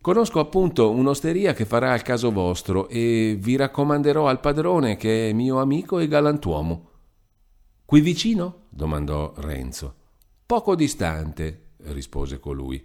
Conosco 0.00 0.38
appunto 0.38 0.90
un'osteria 0.90 1.52
che 1.52 1.64
farà 1.64 1.92
al 1.92 2.02
caso 2.02 2.30
vostro 2.30 2.88
e 2.88 3.36
vi 3.38 3.56
raccomanderò 3.56 4.28
al 4.28 4.40
padrone 4.40 4.96
che 4.96 5.30
è 5.30 5.32
mio 5.32 5.58
amico 5.58 5.98
e 5.98 6.06
galantuomo. 6.06 6.90
Qui 7.84 8.00
vicino? 8.00 8.66
domandò 8.68 9.32
Renzo. 9.36 9.94
Poco 10.46 10.74
distante, 10.74 11.70
rispose 11.86 12.38
colui. 12.38 12.84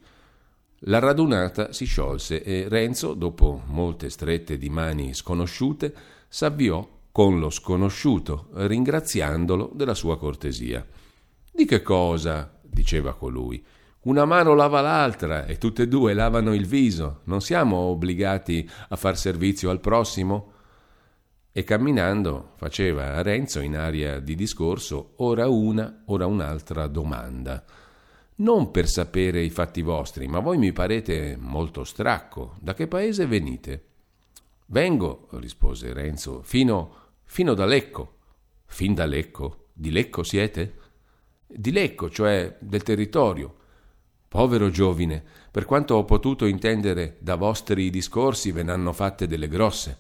La 0.86 0.98
radunata 0.98 1.74
si 1.74 1.86
sciolse 1.86 2.42
e 2.42 2.68
Renzo, 2.68 3.14
dopo 3.14 3.62
molte 3.68 4.10
strette 4.10 4.58
di 4.58 4.70
mani 4.70 5.14
sconosciute, 5.14 5.94
s'avviò 6.28 6.88
con 7.12 7.40
lo 7.40 7.50
sconosciuto, 7.50 8.48
ringraziandolo 8.54 9.72
della 9.74 9.94
sua 9.94 10.18
cortesia. 10.18 10.86
Di 11.52 11.66
che 11.66 11.82
cosa? 11.82 12.60
diceva 12.62 13.14
colui. 13.14 13.64
Una 14.04 14.26
mano 14.26 14.56
lava 14.56 14.82
l'altra 14.82 15.46
e 15.46 15.58
tutte 15.58 15.84
e 15.84 15.88
due 15.88 16.14
lavano 16.14 16.54
il 16.54 16.66
viso. 16.66 17.20
Non 17.26 17.42
siamo 17.42 17.78
obbligati 17.78 18.68
a 18.90 18.96
far 18.96 19.18
servizio 19.18 19.70
al 19.70 19.80
prossimo? 19.80 20.54
E 21.52 21.64
camminando 21.64 22.54
faceva 22.56 23.16
a 23.16 23.22
Renzo 23.22 23.60
in 23.60 23.76
aria 23.76 24.20
di 24.20 24.36
discorso 24.36 25.14
ora 25.18 25.50
una, 25.50 26.04
ora 26.06 26.26
un'altra 26.26 26.88
domanda. 26.88 27.64
Non 28.36 28.72
per 28.72 28.88
sapere 28.88 29.42
i 29.42 29.50
fatti 29.50 29.82
vostri, 29.82 30.28
ma 30.28 30.40
voi 30.40 30.58
mi 30.58 30.72
parete 30.72 31.38
molto 31.38 31.84
stracco. 31.84 32.56
Da 32.60 32.74
che 32.74 32.88
paese 32.88 33.28
venite? 33.28 33.91
Vengo, 34.72 35.28
rispose 35.32 35.92
Renzo, 35.92 36.44
fino 36.44 36.96
fino 37.26 37.54
da 37.54 37.66
Lecco. 37.66 38.20
Fin 38.66 38.94
da 38.94 39.06
Lecco? 39.06 39.66
Di 39.74 39.92
Lecco 39.92 40.24
siete? 40.24 40.76
Di 41.46 41.74
Lecco, 41.74 42.10
cioè 42.10 42.56
del 42.58 42.82
territorio. 42.82 43.54
Povero 44.30 44.70
giovine, 44.70 45.22
per 45.52 45.66
quanto 45.66 45.96
ho 45.96 46.06
potuto 46.06 46.46
intendere 46.46 47.18
da 47.20 47.36
vostri 47.36 47.90
discorsi 47.90 48.54
ve 48.54 48.64
n'hanno 48.64 48.94
fatte 48.94 49.28
delle 49.28 49.50
grosse. 49.50 49.98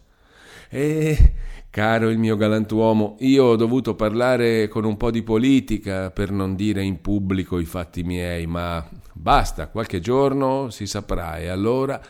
E, 0.69 1.33
caro 1.69 2.07
il 2.07 2.17
mio 2.17 2.37
galantuomo, 2.37 3.17
io 3.19 3.43
ho 3.43 3.55
dovuto 3.57 3.93
parlare 3.93 4.69
con 4.69 4.85
un 4.85 4.95
po' 4.95 5.11
di 5.11 5.21
politica 5.21 6.11
per 6.11 6.31
non 6.31 6.55
dire 6.55 6.81
in 6.81 7.01
pubblico 7.01 7.59
i 7.59 7.65
fatti 7.65 8.03
miei, 8.03 8.47
ma 8.47 8.89
basta, 9.11 9.67
qualche 9.67 9.99
giorno 9.99 10.69
si 10.69 10.87
saprà 10.87 11.39
e 11.39 11.49
allora... 11.49 12.01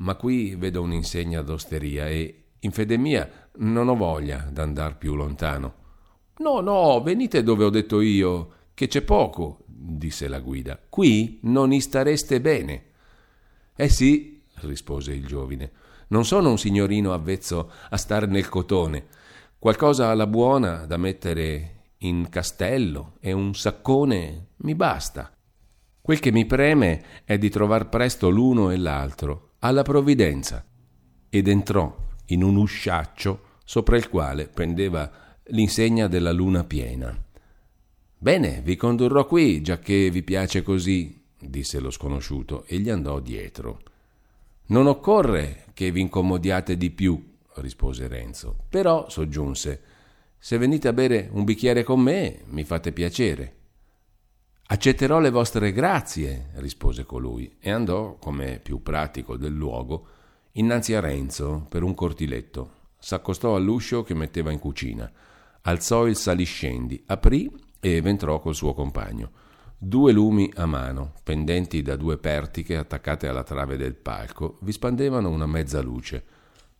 Ma 0.00 0.14
qui 0.14 0.54
vedo 0.54 0.82
un'insegna 0.82 1.42
d'osteria 1.42 2.08
e, 2.08 2.44
in 2.60 2.72
fede 2.72 2.96
mia, 2.96 3.48
non 3.56 3.88
ho 3.88 3.96
voglia 3.96 4.48
d'andar 4.50 4.96
più 4.96 5.14
lontano. 5.14 5.74
No, 6.38 6.60
no, 6.60 7.02
venite 7.02 7.42
dove 7.42 7.64
ho 7.64 7.70
detto 7.70 8.00
io, 8.00 8.52
che 8.72 8.86
c'è 8.86 9.02
poco, 9.02 9.64
disse 9.66 10.26
la 10.26 10.40
guida. 10.40 10.80
Qui 10.88 11.40
non 11.42 11.72
i 11.72 11.82
stareste 11.82 12.40
bene. 12.40 12.84
Eh 13.76 13.90
sì, 13.90 14.42
rispose 14.62 15.12
il 15.12 15.26
giovine, 15.26 15.70
non 16.08 16.24
sono 16.24 16.50
un 16.50 16.58
signorino 16.58 17.12
avvezzo 17.12 17.70
a 17.90 17.96
star 17.98 18.26
nel 18.26 18.48
cotone. 18.48 19.06
Qualcosa 19.58 20.08
alla 20.08 20.26
buona 20.26 20.86
da 20.86 20.96
mettere 20.96 21.74
in 21.98 22.28
castello 22.30 23.16
e 23.20 23.32
un 23.32 23.54
saccone 23.54 24.46
mi 24.56 24.74
basta. 24.74 25.30
Quel 26.00 26.18
che 26.18 26.32
mi 26.32 26.46
preme 26.46 27.04
è 27.24 27.36
di 27.36 27.50
trovar 27.50 27.90
presto 27.90 28.30
l'uno 28.30 28.70
e 28.70 28.78
l'altro, 28.78 29.49
alla 29.60 29.82
provvidenza. 29.82 30.64
Ed 31.28 31.48
entrò 31.48 31.96
in 32.26 32.42
un 32.42 32.56
usciaccio 32.56 33.48
sopra 33.64 33.96
il 33.96 34.08
quale 34.08 34.48
pendeva 34.48 35.10
l'insegna 35.44 36.06
della 36.06 36.32
luna 36.32 36.64
piena. 36.64 37.16
Bene, 38.18 38.60
vi 38.62 38.76
condurrò 38.76 39.26
qui, 39.26 39.62
giacché 39.62 40.10
vi 40.10 40.22
piace 40.22 40.62
così, 40.62 41.22
disse 41.38 41.80
lo 41.80 41.90
sconosciuto 41.90 42.64
e 42.66 42.78
gli 42.78 42.90
andò 42.90 43.20
dietro. 43.20 43.80
Non 44.66 44.86
occorre 44.86 45.64
che 45.72 45.90
vi 45.90 46.00
incomodiate 46.00 46.76
di 46.76 46.90
più, 46.90 47.32
rispose 47.56 48.08
Renzo. 48.08 48.64
Però, 48.68 49.08
soggiunse, 49.08 49.82
se 50.38 50.58
venite 50.58 50.88
a 50.88 50.92
bere 50.92 51.28
un 51.32 51.44
bicchiere 51.44 51.82
con 51.82 52.00
me, 52.00 52.42
mi 52.46 52.64
fate 52.64 52.92
piacere. 52.92 53.56
Accetterò 54.72 55.18
le 55.18 55.30
vostre 55.30 55.72
grazie, 55.72 56.50
rispose 56.54 57.04
colui, 57.04 57.56
e 57.58 57.72
andò, 57.72 58.14
come 58.20 58.60
più 58.62 58.82
pratico 58.82 59.36
del 59.36 59.52
luogo, 59.52 60.06
innanzi 60.52 60.94
a 60.94 61.00
Renzo 61.00 61.66
per 61.68 61.82
un 61.82 61.92
cortiletto. 61.92 62.74
S'accostò 62.96 63.56
all'uscio 63.56 64.04
che 64.04 64.14
metteva 64.14 64.52
in 64.52 64.60
cucina, 64.60 65.10
alzò 65.62 66.06
il 66.06 66.14
saliscendi, 66.14 67.02
aprì 67.06 67.52
e 67.80 68.00
entrò 68.04 68.38
col 68.38 68.54
suo 68.54 68.72
compagno. 68.72 69.32
Due 69.76 70.12
lumi 70.12 70.48
a 70.54 70.66
mano, 70.66 71.14
pendenti 71.24 71.82
da 71.82 71.96
due 71.96 72.16
pertiche 72.16 72.76
attaccate 72.76 73.26
alla 73.26 73.42
trave 73.42 73.76
del 73.76 73.96
palco, 73.96 74.58
vi 74.60 74.70
spandevano 74.70 75.30
una 75.30 75.46
mezza 75.46 75.80
luce. 75.80 76.24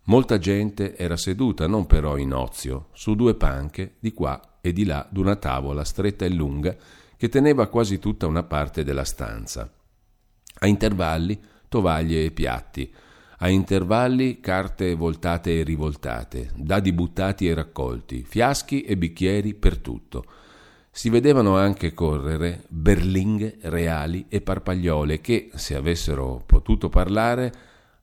Molta 0.04 0.38
gente 0.38 0.96
era 0.96 1.16
seduta, 1.16 1.66
non 1.66 1.86
però 1.86 2.16
in 2.18 2.34
ozio, 2.34 2.90
su 2.92 3.16
due 3.16 3.34
panche, 3.34 3.96
di 3.98 4.12
qua 4.12 4.58
e 4.60 4.72
di 4.72 4.84
là 4.84 5.04
d'una 5.10 5.34
tavola 5.34 5.82
stretta 5.82 6.24
e 6.24 6.28
lunga 6.28 6.76
che 7.20 7.28
teneva 7.28 7.66
quasi 7.66 7.98
tutta 7.98 8.26
una 8.26 8.44
parte 8.44 8.82
della 8.82 9.04
stanza. 9.04 9.70
A 10.60 10.66
intervalli 10.66 11.38
tovaglie 11.68 12.24
e 12.24 12.30
piatti, 12.30 12.90
a 13.40 13.48
intervalli 13.50 14.40
carte 14.40 14.94
voltate 14.94 15.58
e 15.58 15.62
rivoltate, 15.62 16.48
dadi 16.54 16.94
buttati 16.94 17.46
e 17.46 17.52
raccolti, 17.52 18.24
fiaschi 18.26 18.84
e 18.84 18.96
bicchieri 18.96 19.52
per 19.52 19.76
tutto. 19.76 20.24
Si 20.90 21.10
vedevano 21.10 21.58
anche 21.58 21.92
correre 21.92 22.64
berlinghe 22.68 23.58
reali 23.64 24.24
e 24.30 24.40
parpagliole 24.40 25.20
che, 25.20 25.50
se 25.52 25.74
avessero 25.74 26.42
potuto 26.46 26.88
parlare, 26.88 27.52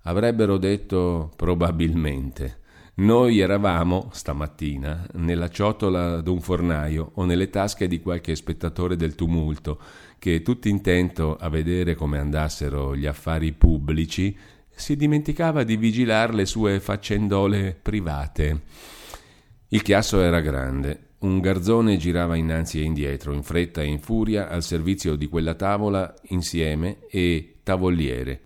avrebbero 0.04 0.60
detto 0.60 1.32
probabilmente. 1.36 2.60
Noi 3.00 3.38
eravamo, 3.38 4.10
stamattina, 4.12 5.06
nella 5.14 5.50
ciotola 5.50 6.20
d'un 6.22 6.42
fornaio 6.42 7.12
o 7.14 7.26
nelle 7.26 7.52
tasche 7.52 7.88
di 7.88 8.02
qualche 8.02 8.36
spettatore 8.36 8.96
del 8.96 9.14
tumulto, 9.14 9.80
che, 10.18 10.42
tutto 10.42 10.68
intento 10.68 11.36
a 11.36 11.48
vedere 11.48 11.94
come 11.94 12.18
andassero 12.18 12.96
gli 12.96 13.06
affari 13.06 13.54
pubblici, 13.54 14.36
si 14.68 14.96
dimenticava 14.96 15.62
di 15.62 15.78
vigilar 15.78 16.34
le 16.34 16.48
sue 16.48 16.80
faccendole 16.80 17.78
private. 17.80 18.62
Il 19.68 19.84
chiasso 19.84 20.20
era 20.20 20.40
grande. 20.40 21.10
Un 21.20 21.40
garzone 21.40 21.98
girava 21.98 22.36
innanzi 22.36 22.80
e 22.80 22.84
indietro, 22.84 23.32
in 23.32 23.44
fretta 23.44 23.84
e 23.84 23.86
in 23.86 24.00
furia, 24.00 24.50
al 24.50 24.64
servizio 24.64 25.16
di 25.16 25.28
quella 25.28 25.54
tavola 25.54 26.16
insieme 26.30 26.98
e 27.12 27.60
tavoliere. 27.62 28.42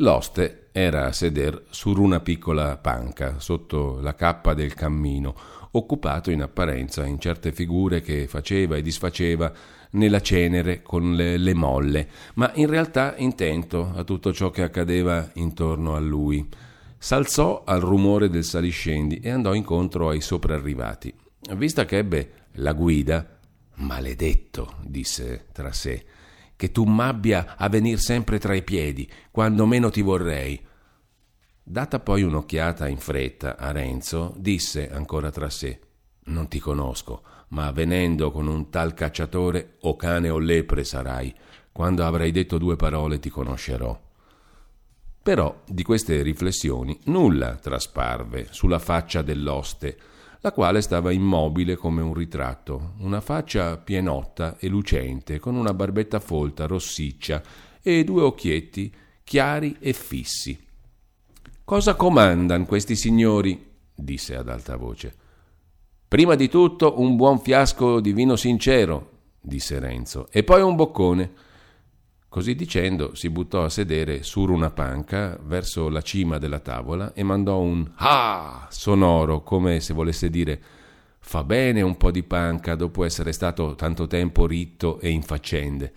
L'oste 0.00 0.65
era 0.78 1.06
a 1.06 1.12
seder 1.12 1.64
su 1.70 1.90
una 1.92 2.20
piccola 2.20 2.76
panca, 2.76 3.40
sotto 3.40 3.98
la 4.02 4.14
cappa 4.14 4.52
del 4.52 4.74
cammino, 4.74 5.34
occupato 5.70 6.30
in 6.30 6.42
apparenza 6.42 7.06
in 7.06 7.18
certe 7.18 7.50
figure 7.50 8.02
che 8.02 8.26
faceva 8.26 8.76
e 8.76 8.82
disfaceva 8.82 9.50
nella 9.92 10.20
cenere 10.20 10.82
con 10.82 11.14
le, 11.14 11.38
le 11.38 11.54
molle, 11.54 12.08
ma 12.34 12.52
in 12.56 12.66
realtà 12.66 13.14
intento 13.16 13.90
a 13.94 14.04
tutto 14.04 14.34
ciò 14.34 14.50
che 14.50 14.62
accadeva 14.64 15.30
intorno 15.36 15.94
a 15.94 15.98
lui. 15.98 16.46
S'alzò 16.98 17.62
al 17.64 17.80
rumore 17.80 18.28
del 18.28 18.44
saliscendi 18.44 19.20
e 19.20 19.30
andò 19.30 19.54
incontro 19.54 20.10
ai 20.10 20.20
soprarrivati. 20.20 21.10
Vista 21.54 21.86
che 21.86 21.96
ebbe 21.96 22.32
la 22.56 22.74
guida, 22.74 23.38
Maledetto, 23.76 24.74
disse 24.82 25.46
tra 25.52 25.72
sé, 25.72 26.04
che 26.56 26.72
tu 26.72 26.84
m'abbia 26.84 27.56
a 27.56 27.68
venir 27.68 28.00
sempre 28.00 28.38
tra 28.38 28.54
i 28.54 28.62
piedi, 28.62 29.08
quando 29.30 29.66
meno 29.66 29.90
ti 29.90 30.00
vorrei. 30.00 30.64
Data 31.62 32.00
poi 32.00 32.22
un'occhiata 32.22 32.88
in 32.88 32.98
fretta 32.98 33.56
a 33.56 33.70
Renzo, 33.72 34.32
disse 34.36 34.90
ancora 34.90 35.30
tra 35.30 35.50
sé: 35.50 35.78
Non 36.24 36.48
ti 36.48 36.58
conosco, 36.58 37.22
ma 37.48 37.70
venendo 37.70 38.30
con 38.30 38.46
un 38.46 38.70
tal 38.70 38.94
cacciatore 38.94 39.76
o 39.80 39.96
cane 39.96 40.30
o 40.30 40.38
lepre 40.38 40.84
sarai. 40.84 41.34
Quando 41.70 42.04
avrai 42.04 42.32
detto 42.32 42.56
due 42.56 42.76
parole 42.76 43.18
ti 43.18 43.28
conoscerò. 43.28 44.00
Però 45.22 45.62
di 45.66 45.82
queste 45.82 46.22
riflessioni 46.22 46.98
nulla 47.06 47.56
trasparve 47.56 48.46
sulla 48.50 48.78
faccia 48.78 49.22
dell'oste, 49.22 49.98
la 50.40 50.52
quale 50.52 50.80
stava 50.80 51.12
immobile 51.12 51.76
come 51.76 52.02
un 52.02 52.14
ritratto, 52.14 52.94
una 52.98 53.20
faccia 53.20 53.76
pienotta 53.76 54.56
e 54.58 54.68
lucente, 54.68 55.38
con 55.38 55.54
una 55.54 55.74
barbetta 55.74 56.20
folta, 56.20 56.66
rossiccia, 56.66 57.42
e 57.82 58.04
due 58.04 58.22
occhietti 58.22 58.92
chiari 59.22 59.76
e 59.80 59.92
fissi. 59.92 60.58
Cosa 61.64 61.94
comandan 61.94 62.66
questi 62.66 62.94
signori? 62.94 63.74
disse 63.94 64.36
ad 64.36 64.48
alta 64.48 64.76
voce. 64.76 65.14
Prima 66.06 66.36
di 66.36 66.48
tutto 66.48 67.00
un 67.00 67.16
buon 67.16 67.40
fiasco 67.40 67.98
di 68.00 68.12
vino 68.12 68.36
sincero, 68.36 69.10
disse 69.40 69.78
Renzo, 69.80 70.28
e 70.30 70.44
poi 70.44 70.62
un 70.62 70.76
boccone. 70.76 71.32
Così 72.36 72.54
dicendo 72.54 73.14
si 73.14 73.30
buttò 73.30 73.64
a 73.64 73.70
sedere 73.70 74.22
su 74.22 74.42
una 74.42 74.68
panca 74.68 75.38
verso 75.42 75.88
la 75.88 76.02
cima 76.02 76.36
della 76.36 76.58
tavola 76.58 77.14
e 77.14 77.22
mandò 77.22 77.60
un 77.60 77.90
ah 77.94 78.66
sonoro 78.68 79.42
come 79.42 79.80
se 79.80 79.94
volesse 79.94 80.28
dire 80.28 80.60
fa 81.18 81.44
bene 81.44 81.80
un 81.80 81.96
po' 81.96 82.10
di 82.10 82.22
panca 82.22 82.74
dopo 82.74 83.04
essere 83.04 83.32
stato 83.32 83.74
tanto 83.74 84.06
tempo 84.06 84.46
ritto 84.46 85.00
e 85.00 85.08
in 85.08 85.22
faccende. 85.22 85.94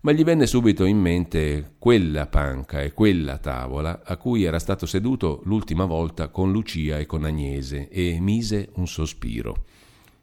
Ma 0.00 0.10
gli 0.10 0.24
venne 0.24 0.48
subito 0.48 0.84
in 0.84 0.98
mente 0.98 1.74
quella 1.78 2.26
panca 2.26 2.82
e 2.82 2.92
quella 2.92 3.38
tavola 3.38 4.02
a 4.04 4.16
cui 4.16 4.42
era 4.42 4.58
stato 4.58 4.84
seduto 4.84 5.42
l'ultima 5.44 5.84
volta 5.84 6.26
con 6.26 6.50
Lucia 6.50 6.98
e 6.98 7.06
con 7.06 7.22
Agnese 7.22 7.88
e 7.88 8.18
mise 8.18 8.70
un 8.74 8.88
sospiro. 8.88 9.64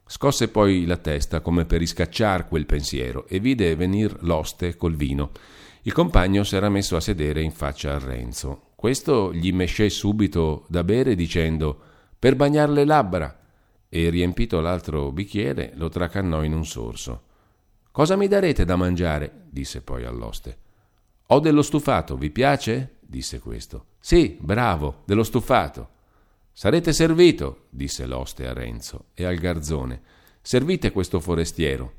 Scosse 0.07 0.50
poi 0.50 0.85
la 0.85 0.97
testa 0.97 1.41
come 1.41 1.65
per 1.65 1.79
riscacciar 1.79 2.47
quel 2.47 2.67
pensiero 2.67 3.25
e 3.27 3.39
vide 3.39 3.75
venir 3.75 4.15
l'oste 4.21 4.75
col 4.75 4.95
vino. 4.95 5.31
Il 5.81 5.93
compagno 5.93 6.43
s'era 6.43 6.69
messo 6.69 6.95
a 6.95 7.01
sedere 7.01 7.41
in 7.41 7.51
faccia 7.51 7.95
a 7.95 8.00
Renzo. 8.00 8.74
Questo 8.75 9.33
gli 9.33 9.51
mescè 9.51 9.89
subito 9.89 10.65
da 10.69 10.83
bere 10.83 11.15
dicendo 11.15 11.79
per 12.19 12.35
bagnar 12.35 12.69
le 12.69 12.85
labbra 12.85 13.39
e 13.89 14.09
riempito 14.09 14.62
l'altro 14.62 15.12
bicchiere 15.12 15.71
lo 15.75 15.89
tracannò 15.89 16.43
in 16.43 16.53
un 16.53 16.65
sorso. 16.65 17.24
Cosa 17.91 18.15
mi 18.15 18.27
darete 18.27 18.63
da 18.63 18.75
mangiare? 18.75 19.45
disse 19.50 19.81
poi 19.81 20.05
all'oste. 20.05 20.57
Ho 21.27 21.39
dello 21.39 21.63
stufato, 21.63 22.15
vi 22.15 22.29
piace? 22.29 22.97
disse 23.00 23.39
questo. 23.39 23.85
Sì, 24.00 24.38
bravo, 24.39 25.01
dello 25.05 25.24
stufato. 25.24 25.93
Sarete 26.57 26.93
servito, 26.93 27.65
disse 27.69 28.05
l'oste 28.05 28.47
a 28.47 28.53
Renzo 28.53 29.07
e 29.13 29.25
al 29.25 29.35
garzone. 29.35 30.01
Servite 30.41 30.93
questo 30.93 31.19
forestiero. 31.19 31.95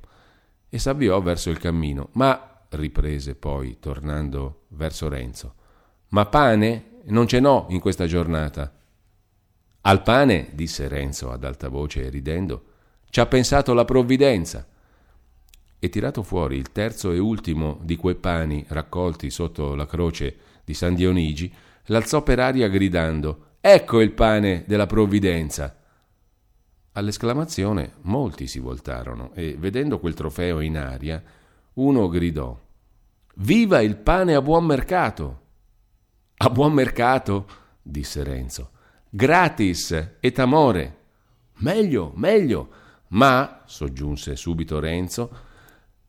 E 0.70 0.78
s'avviò 0.78 1.20
verso 1.20 1.50
il 1.50 1.58
cammino. 1.58 2.08
Ma, 2.12 2.64
riprese 2.70 3.34
poi, 3.34 3.76
tornando 3.78 4.62
verso 4.68 5.10
Renzo, 5.10 5.54
ma 6.08 6.24
pane 6.24 7.02
non 7.08 7.28
ce 7.28 7.38
n'ho 7.38 7.66
in 7.68 7.80
questa 7.80 8.06
giornata. 8.06 8.74
Al 9.82 10.02
pane, 10.02 10.48
disse 10.54 10.88
Renzo 10.88 11.30
ad 11.30 11.44
alta 11.44 11.68
voce 11.68 12.06
e 12.06 12.08
ridendo, 12.08 12.64
ci 13.10 13.20
ha 13.20 13.26
pensato 13.26 13.74
la 13.74 13.84
provvidenza. 13.84 14.66
E 15.78 15.88
tirato 15.90 16.22
fuori 16.22 16.56
il 16.56 16.72
terzo 16.72 17.12
e 17.12 17.18
ultimo 17.18 17.78
di 17.82 17.96
quei 17.96 18.14
pani 18.14 18.64
raccolti 18.68 19.28
sotto 19.28 19.74
la 19.74 19.84
croce 19.84 20.34
di 20.64 20.72
San 20.72 20.94
Dionigi, 20.94 21.52
l'alzò 21.88 22.22
per 22.22 22.40
aria 22.40 22.68
gridando 22.68 23.45
Ecco 23.68 24.00
il 24.00 24.12
pane 24.12 24.62
della 24.64 24.86
provvidenza. 24.86 25.76
All'esclamazione 26.92 27.94
molti 28.02 28.46
si 28.46 28.60
voltarono 28.60 29.32
e, 29.34 29.56
vedendo 29.58 29.98
quel 29.98 30.14
trofeo 30.14 30.60
in 30.60 30.78
aria, 30.78 31.20
uno 31.72 32.08
gridò 32.08 32.56
Viva 33.38 33.80
il 33.80 33.96
pane 33.96 34.36
a 34.36 34.40
buon 34.40 34.66
mercato! 34.66 35.40
A 36.36 36.48
buon 36.48 36.74
mercato? 36.74 37.48
disse 37.82 38.22
Renzo. 38.22 38.70
Gratis 39.10 40.10
et 40.20 40.38
amore. 40.38 40.98
Meglio, 41.54 42.12
meglio. 42.14 42.68
Ma, 43.08 43.62
soggiunse 43.64 44.36
subito 44.36 44.78
Renzo, 44.78 45.38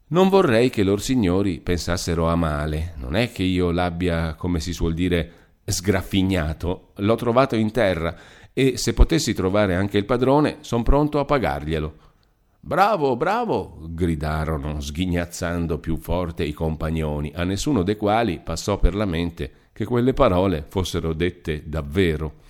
non 0.09 0.29
vorrei 0.29 0.69
che 0.69 0.83
lor 0.83 1.01
signori 1.01 1.59
pensassero 1.59 2.29
a 2.29 2.35
male. 2.35 2.93
Non 2.97 3.15
è 3.15 3.31
che 3.31 3.41
io 3.41 3.71
l'abbia, 3.71 4.35
come 4.35 4.59
si 4.59 4.73
suol 4.73 4.93
dire, 4.93 5.46
sgraffignato, 5.67 6.93
l'ho 6.95 7.15
trovato 7.15 7.55
in 7.55 7.71
terra 7.71 8.15
e 8.53 8.77
se 8.77 8.93
potessi 8.93 9.33
trovare 9.33 9.75
anche 9.75 9.97
il 9.97 10.05
padrone, 10.05 10.57
son 10.61 10.81
pronto 10.81 11.19
a 11.19 11.25
pagarglielo. 11.25 12.05
Bravo, 12.59 13.15
bravo! 13.15 13.77
gridarono, 13.89 14.79
sghignazzando 14.79 15.77
più 15.77 15.97
forte 15.97 16.43
i 16.43 16.53
compagnoni, 16.53 17.31
a 17.35 17.43
nessuno 17.43 17.83
dei 17.83 17.95
quali 17.95 18.39
passò 18.43 18.79
per 18.79 18.95
la 18.95 19.05
mente 19.05 19.51
che 19.73 19.85
quelle 19.85 20.13
parole 20.13 20.65
fossero 20.67 21.13
dette 21.13 21.63
davvero. 21.65 22.45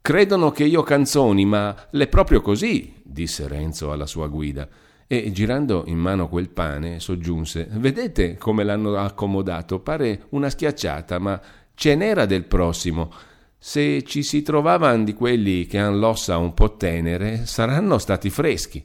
Credono 0.00 0.50
che 0.50 0.64
io 0.64 0.82
canzoni, 0.82 1.44
ma 1.44 1.74
l'è 1.90 2.06
proprio 2.06 2.40
così, 2.40 2.94
disse 3.02 3.46
Renzo 3.48 3.92
alla 3.92 4.06
sua 4.06 4.28
guida, 4.28 4.68
e 5.06 5.30
girando 5.30 5.84
in 5.86 5.98
mano 5.98 6.28
quel 6.28 6.48
pane 6.48 6.98
soggiunse 6.98 7.68
Vedete 7.70 8.36
come 8.38 8.64
l'hanno 8.64 8.96
accomodato? 8.96 9.78
Pare 9.78 10.24
una 10.30 10.48
schiacciata, 10.48 11.18
ma 11.18 11.40
ce 11.76 11.94
n'era 11.94 12.26
del 12.26 12.44
prossimo. 12.44 13.12
Se 13.58 14.02
ci 14.02 14.22
si 14.22 14.42
trovavan 14.42 15.04
di 15.04 15.12
quelli 15.12 15.66
che 15.66 15.78
han 15.78 15.98
l'ossa 15.98 16.38
un 16.38 16.54
po' 16.54 16.76
tenere, 16.76 17.46
saranno 17.46 17.98
stati 17.98 18.30
freschi. 18.30 18.84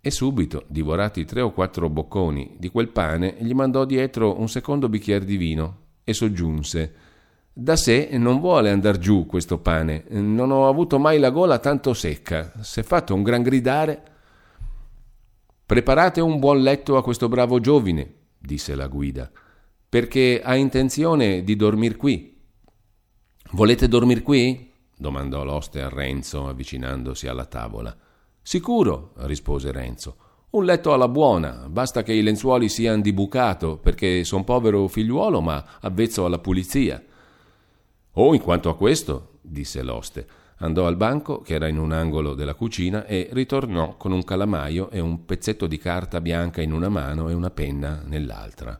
E 0.00 0.10
subito, 0.10 0.64
divorati 0.66 1.24
tre 1.24 1.40
o 1.40 1.52
quattro 1.52 1.88
bocconi 1.88 2.56
di 2.58 2.68
quel 2.68 2.88
pane, 2.88 3.36
gli 3.38 3.52
mandò 3.52 3.84
dietro 3.84 4.38
un 4.38 4.48
secondo 4.48 4.88
bicchiere 4.88 5.24
di 5.24 5.36
vino 5.36 5.76
e 6.04 6.12
soggiunse 6.12 6.94
da 7.52 7.74
sé 7.74 8.10
non 8.12 8.38
vuole 8.38 8.70
andar 8.70 8.98
giù 8.98 9.26
questo 9.26 9.58
pane. 9.58 10.04
Non 10.10 10.52
ho 10.52 10.68
avuto 10.68 11.00
mai 11.00 11.18
la 11.18 11.30
gola 11.30 11.58
tanto 11.58 11.92
secca. 11.92 12.52
S'è 12.60 12.84
fatto 12.84 13.14
un 13.14 13.24
gran 13.24 13.42
gridare. 13.42 14.02
Preparate 15.66 16.20
un 16.20 16.38
buon 16.38 16.62
letto 16.62 16.96
a 16.96 17.02
questo 17.02 17.28
bravo 17.28 17.58
giovine, 17.58 18.14
disse 18.38 18.76
la 18.76 18.86
guida 18.86 19.28
perché 19.88 20.40
ha 20.42 20.54
intenzione 20.54 21.42
di 21.42 21.56
dormir 21.56 21.96
qui. 21.96 22.36
Volete 23.52 23.88
dormir 23.88 24.22
qui? 24.22 24.70
domandò 24.94 25.44
l'oste 25.44 25.80
a 25.80 25.88
Renzo, 25.88 26.48
avvicinandosi 26.48 27.26
alla 27.26 27.46
tavola. 27.46 27.96
Sicuro, 28.42 29.12
rispose 29.18 29.72
Renzo. 29.72 30.16
Un 30.50 30.64
letto 30.64 30.92
alla 30.92 31.08
buona, 31.08 31.68
basta 31.70 32.02
che 32.02 32.12
i 32.12 32.22
lenzuoli 32.22 32.68
siano 32.68 33.00
di 33.00 33.12
bucato, 33.12 33.78
perché 33.78 34.24
son 34.24 34.44
povero 34.44 34.88
figliuolo, 34.88 35.40
ma 35.40 35.64
avvezzo 35.80 36.24
alla 36.24 36.38
pulizia. 36.38 37.02
Oh, 38.12 38.34
in 38.34 38.40
quanto 38.40 38.68
a 38.68 38.76
questo, 38.76 39.38
disse 39.40 39.82
l'oste, 39.82 40.26
andò 40.58 40.86
al 40.86 40.96
banco, 40.96 41.40
che 41.40 41.54
era 41.54 41.68
in 41.68 41.78
un 41.78 41.92
angolo 41.92 42.34
della 42.34 42.54
cucina, 42.54 43.06
e 43.06 43.28
ritornò 43.32 43.96
con 43.96 44.12
un 44.12 44.24
calamaio 44.24 44.90
e 44.90 45.00
un 45.00 45.24
pezzetto 45.24 45.66
di 45.66 45.78
carta 45.78 46.20
bianca 46.20 46.60
in 46.60 46.72
una 46.72 46.88
mano 46.88 47.28
e 47.28 47.34
una 47.34 47.50
penna 47.50 48.02
nell'altra. 48.04 48.78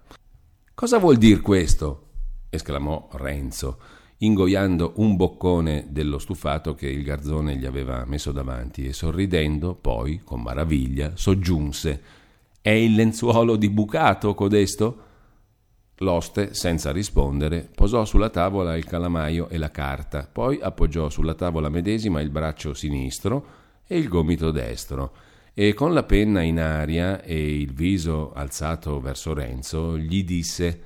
Cosa 0.79 0.99
vuol 0.99 1.17
dir 1.17 1.41
questo? 1.41 2.03
esclamò 2.51 3.09
Renzo, 3.15 3.81
ingoiando 4.19 4.93
un 4.99 5.17
boccone 5.17 5.89
dello 5.91 6.21
stufato 6.21 6.77
che 6.77 6.87
il 6.87 7.03
garzone 7.03 7.57
gli 7.57 7.67
aveva 7.67 8.05
messo 8.07 8.31
davanti 8.31 8.87
e 8.87 8.93
sorridendo 8.93 9.75
poi, 9.75 10.21
con 10.23 10.41
maraviglia, 10.41 11.17
soggiunse 11.17 12.01
È 12.61 12.71
il 12.71 12.95
lenzuolo 12.95 13.57
di 13.57 13.69
bucato 13.71 14.35
codesto? 14.35 15.03
L'oste, 15.97 16.55
senza 16.55 16.93
rispondere, 16.93 17.69
posò 17.75 18.05
sulla 18.05 18.31
tavola 18.31 18.77
il 18.77 18.85
calamaio 18.85 19.49
e 19.49 19.59
la 19.59 19.73
carta, 19.73 20.29
poi 20.33 20.61
appoggiò 20.63 21.09
sulla 21.09 21.35
tavola 21.35 21.69
medesima 21.69 22.21
il 22.21 22.31
braccio 22.31 22.73
sinistro 22.73 23.47
e 23.85 23.99
il 23.99 24.07
gomito 24.07 24.53
destro 24.53 25.27
e 25.61 25.75
con 25.75 25.93
la 25.93 26.05
penna 26.05 26.41
in 26.43 26.61
aria 26.61 27.21
e 27.21 27.61
il 27.61 27.73
viso 27.73 28.31
alzato 28.33 29.01
verso 29.01 29.35
Renzo 29.35 29.99
gli 29.99 30.23
disse 30.23 30.83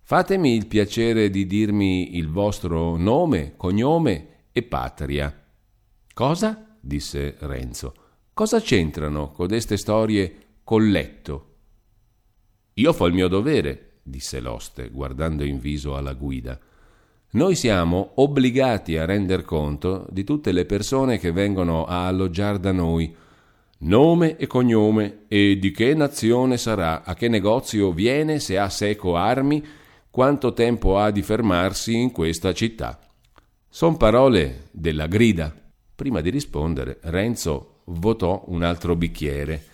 Fatemi 0.00 0.54
il 0.54 0.68
piacere 0.68 1.28
di 1.28 1.44
dirmi 1.44 2.16
il 2.16 2.28
vostro 2.30 2.96
nome, 2.96 3.54
cognome 3.56 4.44
e 4.52 4.62
patria. 4.62 5.36
Cosa? 6.14 6.76
disse 6.80 7.34
Renzo. 7.40 7.94
Cosa 8.32 8.60
c'entrano 8.60 9.32
codeste 9.32 9.76
storie 9.76 10.36
col 10.62 10.88
letto? 10.88 11.54
Io 12.74 12.92
fo 12.92 13.06
il 13.06 13.12
mio 13.12 13.26
dovere, 13.26 13.94
disse 14.04 14.38
l'oste, 14.38 14.88
guardando 14.88 15.42
in 15.42 15.58
viso 15.58 15.96
alla 15.96 16.12
guida. 16.12 16.56
Noi 17.32 17.56
siamo 17.56 18.12
obbligati 18.14 18.96
a 18.98 19.04
render 19.04 19.42
conto 19.42 20.06
di 20.10 20.22
tutte 20.22 20.52
le 20.52 20.64
persone 20.64 21.18
che 21.18 21.32
vengono 21.32 21.86
a 21.86 22.06
alloggiare 22.06 22.60
da 22.60 22.70
noi, 22.70 23.24
nome 23.78 24.36
e 24.36 24.46
cognome 24.46 25.24
e 25.28 25.58
di 25.58 25.70
che 25.70 25.94
nazione 25.94 26.56
sarà, 26.56 27.04
a 27.04 27.14
che 27.14 27.28
negozio 27.28 27.92
viene, 27.92 28.38
se 28.38 28.58
ha 28.58 28.68
seco 28.68 29.16
armi, 29.16 29.64
quanto 30.10 30.52
tempo 30.52 30.98
ha 30.98 31.10
di 31.10 31.22
fermarsi 31.22 31.94
in 31.94 32.10
questa 32.10 32.52
città. 32.52 32.98
Son 33.68 33.96
parole 33.96 34.68
della 34.70 35.06
grida. 35.06 35.54
Prima 35.94 36.20
di 36.20 36.30
rispondere, 36.30 36.98
Renzo 37.02 37.82
votò 37.86 38.44
un 38.48 38.62
altro 38.62 38.96
bicchiere. 38.96 39.64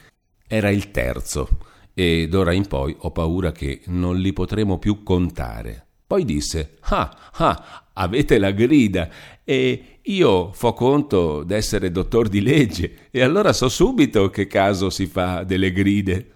Era 0.46 0.70
il 0.70 0.90
terzo 0.90 1.48
e 1.94 2.26
d'ora 2.28 2.52
in 2.52 2.66
poi 2.66 2.94
ho 2.98 3.10
paura 3.10 3.52
che 3.52 3.82
non 3.86 4.18
li 4.18 4.32
potremo 4.32 4.78
più 4.78 5.02
contare. 5.02 5.86
Poi 6.06 6.24
disse: 6.24 6.78
Ah, 6.80 7.30
ah, 7.34 7.81
avete 7.94 8.38
la 8.38 8.50
grida 8.50 9.08
e 9.44 9.98
io 10.02 10.52
fo 10.52 10.72
conto 10.72 11.42
d'essere 11.42 11.90
dottor 11.90 12.28
di 12.28 12.40
legge 12.40 13.08
e 13.10 13.22
allora 13.22 13.52
so 13.52 13.68
subito 13.68 14.30
che 14.30 14.46
caso 14.46 14.90
si 14.90 15.06
fa 15.06 15.44
delle 15.44 15.72
gride. 15.72 16.30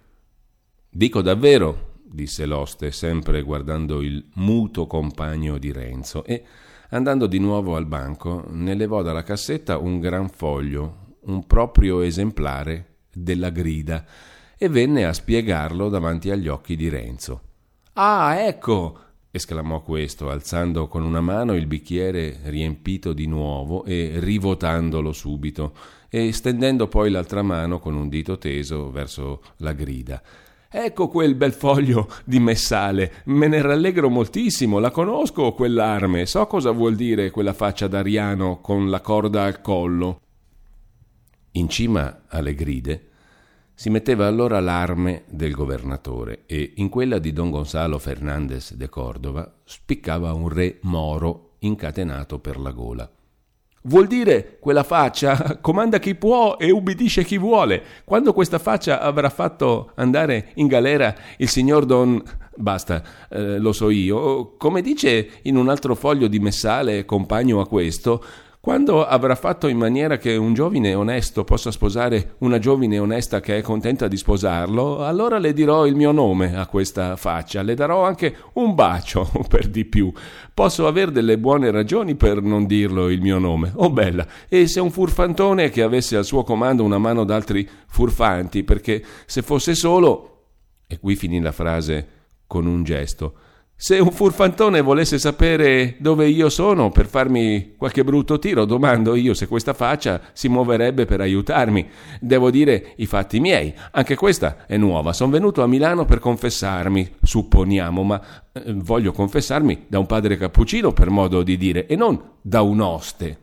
Dico 0.88 1.20
davvero, 1.20 1.94
disse 2.04 2.46
l'oste, 2.46 2.92
sempre 2.92 3.42
guardando 3.42 4.00
il 4.00 4.24
muto 4.34 4.86
compagno 4.86 5.58
di 5.58 5.72
Renzo, 5.72 6.24
e 6.24 6.42
andando 6.90 7.26
di 7.26 7.38
nuovo 7.38 7.76
al 7.76 7.86
banco, 7.86 8.44
ne 8.48 8.74
levò 8.74 9.02
dalla 9.02 9.22
cassetta 9.22 9.76
un 9.76 9.98
gran 9.98 10.28
foglio, 10.28 11.16
un 11.26 11.46
proprio 11.46 12.00
esemplare 12.00 13.00
della 13.12 13.50
grida, 13.50 14.04
e 14.56 14.68
venne 14.68 15.04
a 15.04 15.12
spiegarlo 15.12 15.88
davanti 15.90 16.30
agli 16.30 16.48
occhi 16.48 16.76
di 16.76 16.88
Renzo. 16.88 17.42
Ah, 17.94 18.36
ecco! 18.38 19.05
Esclamò 19.36 19.82
questo, 19.82 20.28
alzando 20.28 20.88
con 20.88 21.02
una 21.02 21.20
mano 21.20 21.54
il 21.54 21.66
bicchiere 21.66 22.40
riempito 22.44 23.12
di 23.12 23.26
nuovo 23.26 23.84
e 23.84 24.14
rivotandolo 24.16 25.12
subito, 25.12 25.72
e 26.08 26.32
stendendo 26.32 26.88
poi 26.88 27.10
l'altra 27.10 27.42
mano 27.42 27.78
con 27.78 27.94
un 27.94 28.08
dito 28.08 28.36
teso 28.38 28.90
verso 28.90 29.42
la 29.58 29.72
grida. 29.72 30.22
Ecco 30.68 31.08
quel 31.08 31.34
bel 31.36 31.52
foglio 31.52 32.08
di 32.24 32.40
messale, 32.40 33.22
me 33.26 33.46
ne 33.46 33.62
rallegro 33.62 34.10
moltissimo, 34.10 34.78
la 34.78 34.90
conosco 34.90 35.52
quell'arme, 35.52 36.26
so 36.26 36.46
cosa 36.46 36.70
vuol 36.72 36.96
dire 36.96 37.30
quella 37.30 37.52
faccia 37.52 37.86
d'Ariano 37.86 38.60
con 38.60 38.90
la 38.90 39.00
corda 39.00 39.44
al 39.44 39.60
collo. 39.60 40.20
In 41.52 41.68
cima 41.68 42.24
alle 42.28 42.54
gride 42.54 43.10
si 43.78 43.90
metteva 43.90 44.26
allora 44.26 44.58
l'arme 44.58 45.24
del 45.28 45.52
governatore 45.52 46.44
e 46.46 46.72
in 46.76 46.88
quella 46.88 47.18
di 47.18 47.34
don 47.34 47.50
Gonzalo 47.50 47.98
Fernandez 47.98 48.72
de 48.72 48.88
Cordova 48.88 49.52
spiccava 49.64 50.32
un 50.32 50.48
re 50.48 50.78
moro 50.84 51.56
incatenato 51.58 52.38
per 52.38 52.58
la 52.58 52.70
gola. 52.70 53.10
Vuol 53.82 54.06
dire 54.06 54.56
quella 54.60 54.82
faccia 54.82 55.58
comanda 55.60 55.98
chi 55.98 56.14
può 56.14 56.56
e 56.56 56.70
ubbidisce 56.70 57.22
chi 57.22 57.36
vuole. 57.36 57.82
Quando 58.06 58.32
questa 58.32 58.58
faccia 58.58 58.98
avrà 58.98 59.28
fatto 59.28 59.92
andare 59.96 60.52
in 60.54 60.68
galera 60.68 61.14
il 61.36 61.48
signor 61.48 61.84
Don... 61.84 62.22
Basta, 62.58 63.02
eh, 63.28 63.58
lo 63.58 63.72
so 63.72 63.90
io. 63.90 64.56
Come 64.56 64.80
dice 64.80 65.32
in 65.42 65.56
un 65.56 65.68
altro 65.68 65.94
foglio 65.94 66.28
di 66.28 66.38
messale 66.38 67.04
compagno 67.04 67.60
a 67.60 67.68
questo, 67.68 68.24
quando 68.66 69.06
avrà 69.06 69.36
fatto 69.36 69.68
in 69.68 69.78
maniera 69.78 70.16
che 70.16 70.34
un 70.34 70.52
giovine 70.52 70.92
onesto 70.92 71.44
possa 71.44 71.70
sposare 71.70 72.34
una 72.38 72.58
giovine 72.58 72.98
onesta 72.98 73.38
che 73.38 73.58
è 73.58 73.62
contenta 73.62 74.08
di 74.08 74.16
sposarlo, 74.16 75.04
allora 75.04 75.38
le 75.38 75.52
dirò 75.52 75.86
il 75.86 75.94
mio 75.94 76.10
nome 76.10 76.56
a 76.56 76.66
questa 76.66 77.14
faccia, 77.14 77.62
le 77.62 77.74
darò 77.76 78.04
anche 78.04 78.34
un 78.54 78.74
bacio 78.74 79.30
per 79.48 79.68
di 79.68 79.84
più. 79.84 80.12
Posso 80.52 80.88
avere 80.88 81.12
delle 81.12 81.38
buone 81.38 81.70
ragioni 81.70 82.16
per 82.16 82.42
non 82.42 82.66
dirlo 82.66 83.08
il 83.08 83.20
mio 83.20 83.38
nome. 83.38 83.70
Oh 83.76 83.90
bella, 83.90 84.26
e 84.48 84.66
se 84.66 84.80
un 84.80 84.90
furfantone 84.90 85.70
che 85.70 85.82
avesse 85.82 86.16
al 86.16 86.24
suo 86.24 86.42
comando 86.42 86.82
una 86.82 86.98
mano 86.98 87.22
d'altri 87.22 87.68
furfanti, 87.86 88.64
perché 88.64 89.00
se 89.26 89.42
fosse 89.42 89.76
solo... 89.76 90.32
E 90.88 90.98
qui 90.98 91.14
finì 91.14 91.40
la 91.40 91.52
frase 91.52 92.08
con 92.48 92.66
un 92.66 92.82
gesto 92.82 93.34
se 93.78 93.98
un 93.98 94.10
furfantone 94.10 94.80
volesse 94.80 95.18
sapere 95.18 95.96
dove 95.98 96.26
io 96.28 96.48
sono 96.48 96.90
per 96.90 97.06
farmi 97.06 97.74
qualche 97.76 98.04
brutto 98.04 98.38
tiro, 98.38 98.64
domando 98.64 99.14
io 99.14 99.34
se 99.34 99.46
questa 99.46 99.74
faccia 99.74 100.18
si 100.32 100.48
muoverebbe 100.48 101.04
per 101.04 101.20
aiutarmi. 101.20 101.86
Devo 102.18 102.50
dire 102.50 102.94
i 102.96 103.04
fatti 103.04 103.38
miei. 103.38 103.74
Anche 103.90 104.14
questa 104.14 104.64
è 104.66 104.78
nuova. 104.78 105.12
Sono 105.12 105.30
venuto 105.30 105.62
a 105.62 105.66
Milano 105.66 106.06
per 106.06 106.20
confessarmi, 106.20 107.16
supponiamo, 107.22 108.02
ma 108.02 108.22
eh, 108.50 108.72
voglio 108.72 109.12
confessarmi 109.12 109.84
da 109.88 109.98
un 109.98 110.06
padre 110.06 110.38
cappuccino, 110.38 110.94
per 110.94 111.10
modo 111.10 111.42
di 111.42 111.58
dire, 111.58 111.84
e 111.86 111.96
non 111.96 112.18
da 112.40 112.62
un 112.62 112.80
oste. 112.80 113.38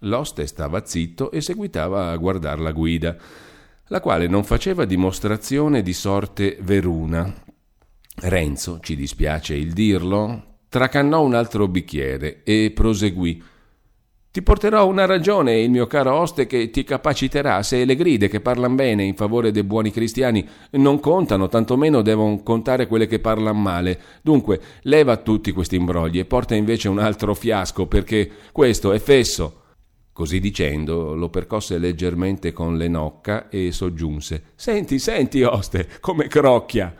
L'oste 0.00 0.46
stava 0.46 0.84
zitto 0.84 1.30
e 1.30 1.40
seguitava 1.40 2.10
a 2.10 2.16
guardare 2.16 2.60
la 2.60 2.72
guida, 2.72 3.16
la 3.86 4.00
quale 4.00 4.26
non 4.26 4.44
faceva 4.44 4.84
dimostrazione 4.84 5.80
di 5.80 5.94
sorte 5.94 6.58
veruna 6.60 7.44
Renzo, 8.18 8.80
ci 8.80 8.96
dispiace 8.96 9.54
il 9.54 9.72
dirlo, 9.72 10.42
tracannò 10.68 11.22
un 11.22 11.34
altro 11.34 11.68
bicchiere 11.68 12.42
e 12.44 12.72
proseguì. 12.74 13.42
Ti 14.30 14.42
porterò 14.42 14.86
una 14.86 15.06
ragione, 15.06 15.60
il 15.60 15.70
mio 15.70 15.86
caro 15.86 16.14
oste, 16.14 16.46
che 16.46 16.70
ti 16.70 16.82
capaciterà 16.82 17.62
se 17.62 17.84
le 17.84 17.94
gride 17.94 18.28
che 18.28 18.40
parlano 18.40 18.74
bene 18.74 19.02
in 19.02 19.14
favore 19.14 19.50
dei 19.50 19.62
buoni 19.64 19.90
cristiani 19.90 20.46
non 20.72 21.00
contano, 21.00 21.48
tantomeno 21.48 22.02
devono 22.02 22.42
contare 22.42 22.86
quelle 22.86 23.06
che 23.06 23.18
parlano 23.18 23.58
male. 23.58 24.00
Dunque, 24.22 24.60
leva 24.82 25.16
tutti 25.18 25.52
questi 25.52 25.76
imbrogli 25.76 26.18
e 26.18 26.26
porta 26.26 26.54
invece 26.54 26.88
un 26.88 26.98
altro 26.98 27.34
fiasco, 27.34 27.86
perché 27.86 28.30
questo 28.52 28.92
è 28.92 28.98
fesso. 28.98 29.62
Così 30.12 30.40
dicendo, 30.40 31.14
lo 31.14 31.28
percosse 31.28 31.78
leggermente 31.78 32.52
con 32.52 32.76
le 32.76 32.88
nocca 32.88 33.48
e 33.48 33.72
soggiunse: 33.72 34.52
Senti, 34.54 34.98
senti, 34.98 35.42
oste, 35.42 35.88
come 36.00 36.26
crocchia. 36.26 36.94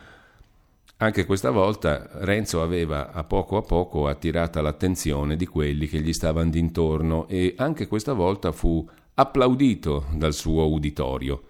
Anche 0.99 1.27
questa 1.27 1.51
volta 1.51 2.09
Renzo 2.25 2.63
aveva 2.63 3.13
a 3.13 3.23
poco 3.23 3.59
a 3.59 3.63
poco 3.63 4.07
attirata 4.07 4.63
l'attenzione 4.63 5.37
di 5.37 5.45
quelli 5.45 5.89
che 5.89 6.01
gli 6.01 6.15
stavano 6.15 6.49
d'intorno 6.49 7.29
e 7.29 7.55
anche 7.59 7.87
questa 7.87 8.15
volta 8.15 8.51
fu 8.51 8.89
applaudito 9.13 10.07
dal 10.15 10.33
suo 10.33 10.67
uditorio. 10.71 11.43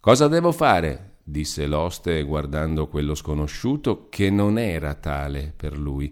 Cosa 0.00 0.28
devo 0.28 0.52
fare? 0.52 1.16
disse 1.22 1.66
l'oste 1.66 2.22
guardando 2.22 2.86
quello 2.88 3.14
sconosciuto 3.14 4.06
che 4.08 4.30
non 4.30 4.58
era 4.58 4.94
tale 4.94 5.52
per 5.54 5.76
lui. 5.76 6.10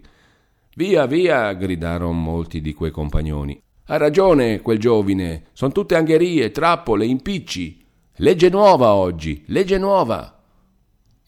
Via, 0.75 1.07
via! 1.07 1.51
gridarono 1.53 2.11
molti 2.11 2.61
di 2.61 2.75
quei 2.75 2.91
compagnoni. 2.91 3.59
Ha 3.85 3.97
ragione 3.97 4.61
quel 4.61 4.77
giovine, 4.77 5.45
son 5.53 5.71
tutte 5.71 5.95
angherie, 5.95 6.51
trappole, 6.51 7.07
impicci. 7.07 7.83
Legge 8.17 8.49
nuova 8.49 8.93
oggi, 8.93 9.43
legge 9.47 9.79
nuova. 9.79 10.36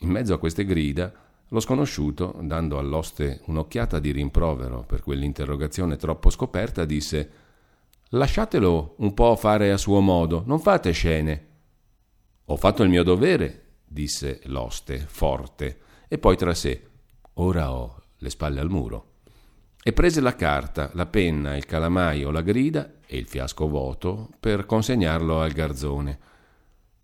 In 0.02 0.10
mezzo 0.10 0.34
a 0.34 0.40
queste 0.40 0.64
grida, 0.64 1.12
lo 1.50 1.60
sconosciuto, 1.60 2.38
dando 2.42 2.78
all'oste 2.78 3.42
un'occhiata 3.46 4.00
di 4.00 4.12
rimprovero 4.12 4.84
per 4.84 5.02
quell'interrogazione 5.02 5.98
troppo 5.98 6.30
scoperta, 6.30 6.86
disse 6.86 7.32
Lasciatelo 8.10 8.96
un 9.00 9.14
po' 9.14 9.36
fare 9.36 9.72
a 9.72 9.78
suo 9.78 10.00
modo, 10.00 10.44
non 10.46 10.60
fate 10.60 10.92
scene. 10.92 11.48
Ho 12.46 12.56
fatto 12.56 12.84
il 12.84 12.90
mio 12.90 13.04
dovere, 13.04 13.78
disse 13.86 14.40
l'oste, 14.46 15.00
forte, 15.08 15.80
e 16.08 16.18
poi 16.18 16.38
tra 16.38 16.54
sé 16.54 16.88
Ora 17.34 17.74
ho 17.74 18.02
le 18.18 18.30
spalle 18.30 18.60
al 18.60 18.70
muro. 18.70 19.06
E 19.82 19.92
prese 19.92 20.22
la 20.22 20.36
carta, 20.36 20.92
la 20.94 21.06
penna, 21.08 21.56
il 21.56 21.66
calamaio, 21.66 22.32
la 22.32 22.42
grida 22.42 22.94
e 23.06 23.18
il 23.18 23.28
fiasco 23.28 23.68
vuoto 23.68 24.30
per 24.40 24.66
consegnarlo 24.66 25.42
al 25.42 25.52
garzone. 25.52 26.20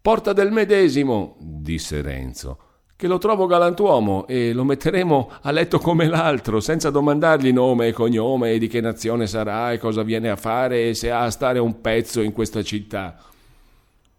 Porta 0.02 0.34
del 0.34 0.52
medesimo, 0.52 1.36
disse 1.40 2.02
Renzo 2.02 2.60
che 2.98 3.08
lo 3.08 3.18
trovo 3.18 3.46
galantuomo 3.46 4.26
e 4.26 4.54
lo 4.54 4.64
metteremo 4.64 5.32
a 5.42 5.52
letto 5.52 5.80
come 5.80 6.08
l'altro, 6.08 6.62
senza 6.62 6.90
domandargli 6.90 7.52
nome 7.52 7.88
e 7.88 7.94
cognome 7.94 8.52
e 8.52 8.60
di 8.60 8.68
che 8.68 8.80
nazione 8.80 9.28
sarà 9.28 9.74
e 9.74 9.78
cosa 9.78 10.04
viene 10.04 10.30
a 10.30 10.38
fare 10.38 10.90
e 10.90 10.94
se 10.94 11.12
ha 11.12 11.24
a 11.24 11.32
stare 11.32 11.60
un 11.60 11.82
pezzo 11.82 12.22
in 12.22 12.32
questa 12.32 12.64
città. 12.64 13.22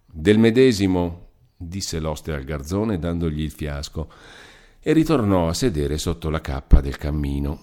Del 0.04 0.38
medesimo, 0.38 1.28
disse 1.56 1.98
l'oste 2.00 2.32
al 2.32 2.44
garzone 2.44 2.98
dandogli 2.98 3.40
il 3.40 3.50
fiasco, 3.50 4.08
e 4.80 4.92
ritornò 4.92 5.48
a 5.48 5.54
sedere 5.54 5.96
sotto 5.98 6.28
la 6.28 6.40
cappa 6.40 6.80
del 6.80 6.98
cammino. 6.98 7.58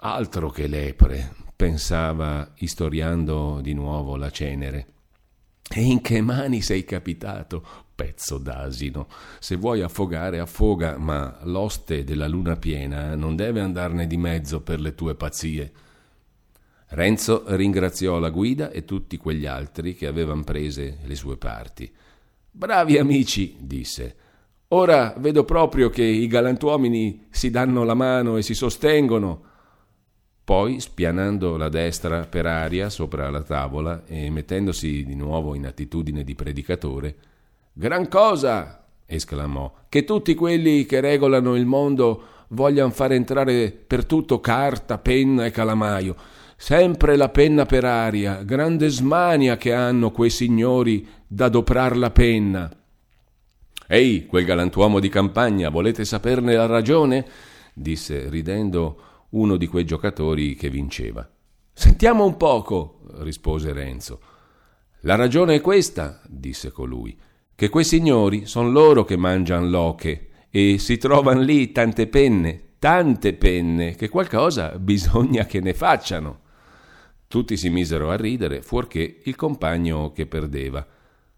Altro 0.00 0.50
che 0.50 0.66
lepre, 0.66 1.34
pensava, 1.56 2.52
istoriando 2.58 3.60
di 3.62 3.72
nuovo 3.72 4.16
la 4.16 4.30
cenere. 4.30 4.86
E 5.68 5.80
in 5.80 6.02
che 6.02 6.20
mani 6.20 6.60
sei 6.60 6.84
capitato, 6.84 7.83
pezzo 7.94 8.38
d'asino. 8.38 9.08
Se 9.38 9.56
vuoi 9.56 9.82
affogare, 9.82 10.38
affoga, 10.38 10.98
ma 10.98 11.38
l'oste 11.42 12.04
della 12.04 12.26
luna 12.26 12.56
piena 12.56 13.14
non 13.14 13.36
deve 13.36 13.60
andarne 13.60 14.06
di 14.06 14.16
mezzo 14.16 14.60
per 14.60 14.80
le 14.80 14.94
tue 14.94 15.14
pazzie. 15.14 15.72
Renzo 16.88 17.44
ringraziò 17.46 18.18
la 18.18 18.30
guida 18.30 18.70
e 18.70 18.84
tutti 18.84 19.16
quegli 19.16 19.46
altri 19.46 19.94
che 19.94 20.06
avevano 20.06 20.44
prese 20.44 20.98
le 21.04 21.14
sue 21.14 21.36
parti. 21.36 21.90
Bravi 22.50 22.98
amici, 22.98 23.56
disse. 23.58 24.16
Ora 24.68 25.14
vedo 25.18 25.44
proprio 25.44 25.90
che 25.90 26.04
i 26.04 26.26
galantuomini 26.26 27.26
si 27.30 27.50
danno 27.50 27.84
la 27.84 27.94
mano 27.94 28.36
e 28.36 28.42
si 28.42 28.54
sostengono. 28.54 29.52
Poi, 30.44 30.78
spianando 30.78 31.56
la 31.56 31.68
destra 31.68 32.26
per 32.26 32.46
aria 32.46 32.90
sopra 32.90 33.30
la 33.30 33.42
tavola 33.42 34.04
e 34.04 34.30
mettendosi 34.30 35.04
di 35.04 35.14
nuovo 35.14 35.54
in 35.54 35.66
attitudine 35.66 36.22
di 36.22 36.34
predicatore, 36.34 37.16
Gran 37.76 38.08
cosa, 38.08 38.86
esclamò, 39.04 39.72
che 39.88 40.04
tutti 40.04 40.36
quelli 40.36 40.86
che 40.86 41.00
regolano 41.00 41.56
il 41.56 41.66
mondo 41.66 42.22
vogliano 42.50 42.90
far 42.90 43.10
entrare 43.10 43.72
per 43.72 44.04
tutto 44.04 44.38
carta, 44.38 44.98
penna 44.98 45.44
e 45.44 45.50
calamaio. 45.50 46.14
Sempre 46.56 47.16
la 47.16 47.30
penna 47.30 47.66
per 47.66 47.84
aria, 47.84 48.44
grande 48.44 48.88
smania 48.88 49.56
che 49.56 49.72
hanno 49.72 50.12
quei 50.12 50.30
signori 50.30 51.04
da 51.26 51.48
doprar 51.48 51.96
la 51.96 52.12
penna. 52.12 52.70
Ehi, 53.88 54.26
quel 54.26 54.44
galantuomo 54.44 55.00
di 55.00 55.08
campagna, 55.08 55.68
volete 55.68 56.04
saperne 56.04 56.54
la 56.54 56.66
ragione? 56.66 57.26
disse 57.74 58.28
ridendo 58.28 59.26
uno 59.30 59.56
di 59.56 59.66
quei 59.66 59.84
giocatori 59.84 60.54
che 60.54 60.70
vinceva. 60.70 61.28
Sentiamo 61.72 62.24
un 62.24 62.36
poco, 62.36 63.00
rispose 63.18 63.72
Renzo. 63.72 64.20
La 65.00 65.16
ragione 65.16 65.56
è 65.56 65.60
questa, 65.60 66.20
disse 66.28 66.70
colui, 66.70 67.18
che 67.56 67.68
quei 67.68 67.84
signori 67.84 68.46
son 68.46 68.72
loro 68.72 69.04
che 69.04 69.16
mangian 69.16 69.70
l'oche 69.70 70.28
e 70.50 70.78
si 70.78 70.96
trovan 70.98 71.42
lì 71.42 71.72
tante 71.72 72.06
penne, 72.06 72.74
tante 72.78 73.32
penne, 73.34 73.94
che 73.94 74.08
qualcosa 74.08 74.76
bisogna 74.78 75.46
che 75.46 75.60
ne 75.60 75.74
facciano. 75.74 76.40
Tutti 77.28 77.56
si 77.56 77.70
misero 77.70 78.10
a 78.10 78.16
ridere, 78.16 78.62
fuorché 78.62 79.20
il 79.24 79.36
compagno 79.36 80.12
che 80.12 80.26
perdeva. 80.26 80.86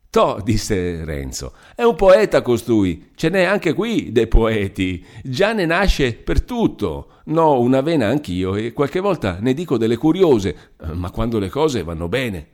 Toh, 0.08 0.40
disse 0.42 1.04
Renzo, 1.04 1.52
è 1.74 1.82
un 1.82 1.94
poeta 1.94 2.40
costui, 2.40 3.10
ce 3.14 3.28
n'è 3.28 3.42
anche 3.42 3.74
qui 3.74 4.12
dei 4.12 4.26
poeti, 4.26 5.04
già 5.22 5.52
ne 5.52 5.66
nasce 5.66 6.14
per 6.14 6.42
tutto. 6.42 7.10
No, 7.26 7.60
una 7.60 7.82
vena 7.82 8.08
anch'io 8.08 8.54
e 8.54 8.72
qualche 8.72 9.00
volta 9.00 9.38
ne 9.40 9.52
dico 9.52 9.76
delle 9.76 9.96
curiose, 9.96 10.72
ma 10.94 11.10
quando 11.10 11.38
le 11.38 11.50
cose 11.50 11.82
vanno 11.82 12.08
bene. 12.08 12.48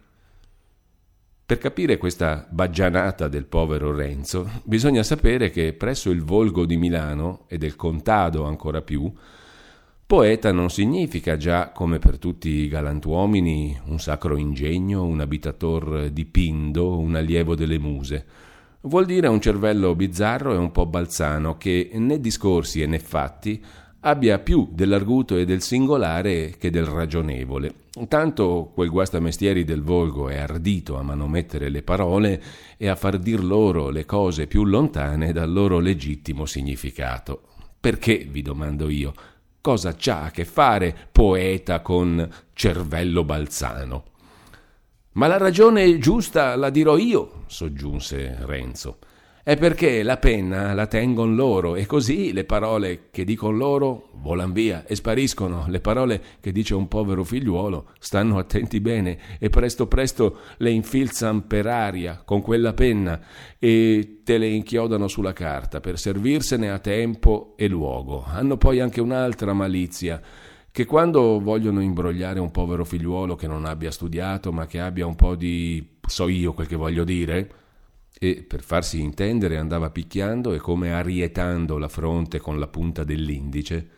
Per 1.52 1.60
capire 1.60 1.98
questa 1.98 2.46
baggianata 2.48 3.28
del 3.28 3.44
povero 3.44 3.94
Renzo, 3.94 4.48
bisogna 4.64 5.02
sapere 5.02 5.50
che 5.50 5.74
presso 5.74 6.08
il 6.08 6.22
Volgo 6.22 6.64
di 6.64 6.78
Milano, 6.78 7.44
e 7.46 7.58
del 7.58 7.76
Contado 7.76 8.44
ancora 8.44 8.80
più, 8.80 9.12
Poeta 10.06 10.50
non 10.50 10.70
significa 10.70 11.36
già, 11.36 11.68
come 11.68 11.98
per 11.98 12.16
tutti 12.16 12.48
i 12.48 12.68
galantuomini, 12.68 13.78
un 13.84 14.00
sacro 14.00 14.38
ingegno, 14.38 15.04
un 15.04 15.20
abitator 15.20 16.08
di 16.08 16.24
Pindo, 16.24 16.98
un 16.98 17.16
allievo 17.16 17.54
delle 17.54 17.78
muse. 17.78 18.24
Vuol 18.80 19.04
dire 19.04 19.26
un 19.28 19.42
cervello 19.42 19.94
bizzarro 19.94 20.54
e 20.54 20.56
un 20.56 20.72
po' 20.72 20.86
balzano 20.86 21.58
che 21.58 21.90
né 21.92 22.18
discorsi 22.18 22.86
né 22.86 22.98
fatti 22.98 23.62
abbia 24.04 24.38
più 24.38 24.68
dell'arguto 24.72 25.36
e 25.36 25.44
del 25.44 25.62
singolare 25.62 26.54
che 26.58 26.70
del 26.70 26.86
ragionevole. 26.86 27.74
Tanto 28.08 28.70
quel 28.74 28.90
guastamestieri 28.90 29.64
del 29.64 29.82
volgo 29.82 30.28
è 30.28 30.38
ardito 30.38 30.96
a 30.96 31.02
manomettere 31.02 31.68
le 31.68 31.82
parole 31.82 32.42
e 32.76 32.88
a 32.88 32.96
far 32.96 33.18
dir 33.18 33.42
loro 33.42 33.90
le 33.90 34.04
cose 34.04 34.46
più 34.46 34.64
lontane 34.64 35.32
dal 35.32 35.52
loro 35.52 35.78
legittimo 35.78 36.46
significato. 36.46 37.42
Perché, 37.78 38.26
vi 38.30 38.42
domando 38.42 38.88
io, 38.88 39.12
Cosa 39.62 39.94
c'ha 39.96 40.24
a 40.24 40.30
che 40.32 40.44
fare 40.44 40.92
poeta 41.12 41.82
con 41.82 42.28
cervello 42.52 43.22
balzano? 43.22 44.06
Ma 45.12 45.28
la 45.28 45.36
ragione 45.36 45.98
giusta 45.98 46.56
la 46.56 46.68
dirò 46.68 46.96
io, 46.96 47.44
soggiunse 47.46 48.38
Renzo 48.40 48.98
è 49.44 49.56
perché 49.56 50.04
la 50.04 50.18
penna 50.18 50.72
la 50.72 50.86
tengon 50.86 51.34
loro 51.34 51.74
e 51.74 51.84
così 51.84 52.32
le 52.32 52.44
parole 52.44 53.08
che 53.10 53.24
dicono 53.24 53.56
loro 53.56 54.10
volan 54.20 54.52
via 54.52 54.84
e 54.86 54.94
spariscono, 54.94 55.64
le 55.66 55.80
parole 55.80 56.22
che 56.38 56.52
dice 56.52 56.76
un 56.76 56.86
povero 56.86 57.24
figliuolo 57.24 57.88
stanno 57.98 58.38
attenti 58.38 58.78
bene 58.78 59.18
e 59.40 59.50
presto 59.50 59.88
presto 59.88 60.38
le 60.58 60.70
infilzan 60.70 61.48
per 61.48 61.66
aria 61.66 62.22
con 62.24 62.40
quella 62.40 62.72
penna 62.72 63.20
e 63.58 64.20
te 64.22 64.38
le 64.38 64.46
inchiodano 64.46 65.08
sulla 65.08 65.32
carta 65.32 65.80
per 65.80 65.98
servirsene 65.98 66.70
a 66.70 66.78
tempo 66.78 67.54
e 67.56 67.66
luogo. 67.66 68.24
Hanno 68.24 68.56
poi 68.56 68.78
anche 68.78 69.00
un'altra 69.00 69.52
malizia 69.52 70.20
che 70.70 70.84
quando 70.84 71.40
vogliono 71.40 71.82
imbrogliare 71.82 72.38
un 72.38 72.52
povero 72.52 72.84
figliuolo 72.84 73.34
che 73.34 73.48
non 73.48 73.64
abbia 73.64 73.90
studiato 73.90 74.52
ma 74.52 74.66
che 74.66 74.78
abbia 74.78 75.04
un 75.04 75.16
po' 75.16 75.34
di 75.34 75.84
so 76.06 76.28
io 76.28 76.52
quel 76.52 76.68
che 76.68 76.76
voglio 76.76 77.02
dire 77.02 77.61
e 78.24 78.44
per 78.46 78.62
farsi 78.62 79.00
intendere 79.00 79.56
andava 79.56 79.90
picchiando 79.90 80.52
e 80.52 80.58
come 80.58 80.92
arietando 80.92 81.76
la 81.76 81.88
fronte 81.88 82.38
con 82.38 82.60
la 82.60 82.68
punta 82.68 83.02
dell'indice 83.02 83.88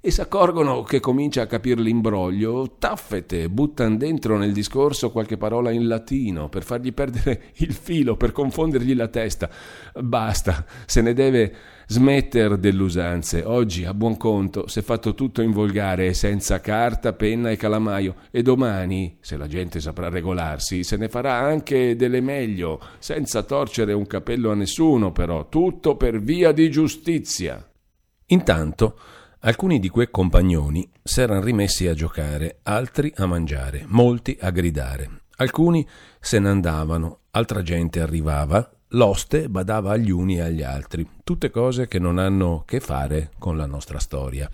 e 0.00 0.12
s'accorgono 0.12 0.84
che 0.84 1.00
comincia 1.00 1.42
a 1.42 1.46
capire 1.46 1.80
l'imbroglio, 1.80 2.76
taffete, 2.78 3.48
buttan 3.48 3.96
dentro 3.96 4.38
nel 4.38 4.52
discorso 4.52 5.10
qualche 5.10 5.36
parola 5.36 5.72
in 5.72 5.88
latino 5.88 6.48
per 6.48 6.62
fargli 6.62 6.92
perdere 6.92 7.46
il 7.58 7.72
filo, 7.72 8.16
per 8.16 8.30
confondergli 8.30 8.94
la 8.94 9.08
testa. 9.08 9.50
Basta, 10.00 10.64
se 10.86 11.02
ne 11.02 11.14
deve 11.14 11.54
smetter 11.88 12.58
dell'usanze. 12.58 13.42
Oggi, 13.44 13.84
a 13.86 13.92
buon 13.92 14.16
conto, 14.16 14.68
s'è 14.68 14.82
fatto 14.82 15.14
tutto 15.14 15.42
in 15.42 15.50
volgare, 15.50 16.14
senza 16.14 16.60
carta, 16.60 17.12
penna 17.12 17.50
e 17.50 17.56
calamaio, 17.56 18.16
e 18.30 18.42
domani, 18.42 19.18
se 19.20 19.36
la 19.36 19.48
gente 19.48 19.80
saprà 19.80 20.08
regolarsi, 20.08 20.84
se 20.84 20.96
ne 20.96 21.08
farà 21.08 21.40
anche 21.40 21.96
delle 21.96 22.20
meglio, 22.20 22.78
senza 22.98 23.42
torcere 23.42 23.94
un 23.94 24.06
capello 24.06 24.52
a 24.52 24.54
nessuno, 24.54 25.10
però, 25.10 25.48
tutto 25.48 25.96
per 25.96 26.20
via 26.20 26.52
di 26.52 26.70
giustizia. 26.70 27.66
Intanto, 28.26 28.98
Alcuni 29.42 29.78
di 29.78 29.88
quei 29.88 30.10
compagnoni 30.10 30.90
s'eran 31.00 31.44
rimessi 31.44 31.86
a 31.86 31.94
giocare, 31.94 32.58
altri 32.64 33.12
a 33.18 33.26
mangiare, 33.26 33.84
molti 33.86 34.36
a 34.40 34.50
gridare. 34.50 35.20
Alcuni 35.36 35.86
se 36.18 36.40
ne 36.40 36.48
andavano, 36.48 37.20
altra 37.30 37.62
gente 37.62 38.00
arrivava, 38.00 38.68
l'oste 38.88 39.48
badava 39.48 39.92
agli 39.92 40.10
uni 40.10 40.38
e 40.38 40.40
agli 40.40 40.64
altri, 40.64 41.08
tutte 41.22 41.50
cose 41.50 41.86
che 41.86 42.00
non 42.00 42.18
hanno 42.18 42.64
che 42.66 42.80
fare 42.80 43.30
con 43.38 43.56
la 43.56 43.66
nostra 43.66 44.00
storia. 44.00 44.50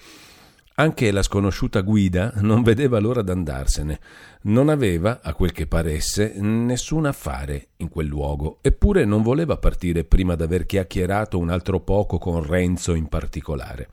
Anche 0.75 1.11
la 1.12 1.23
sconosciuta 1.23 1.81
guida 1.81 2.35
non 2.42 2.62
vedeva 2.62 3.01
l'ora 3.01 3.23
d'andarsene, 3.23 3.99
non 4.42 4.68
aveva, 4.68 5.20
a 5.23 5.33
quel 5.33 5.53
che 5.53 5.66
paresse, 5.66 6.35
nessun 6.38 7.07
affare 7.07 7.68
in 7.79 7.88
quel 7.88 8.07
luogo, 8.07 8.59
eppure 8.61 9.07
non 9.07 9.23
voleva 9.23 9.57
partire 9.57 10.05
prima 10.05 10.35
d'aver 10.35 10.66
chiacchierato 10.66 11.38
un 11.38 11.49
altro 11.49 11.81
poco 11.81 12.18
con 12.18 12.44
Renzo 12.44 12.92
in 12.92 13.07
particolare. 13.07 13.88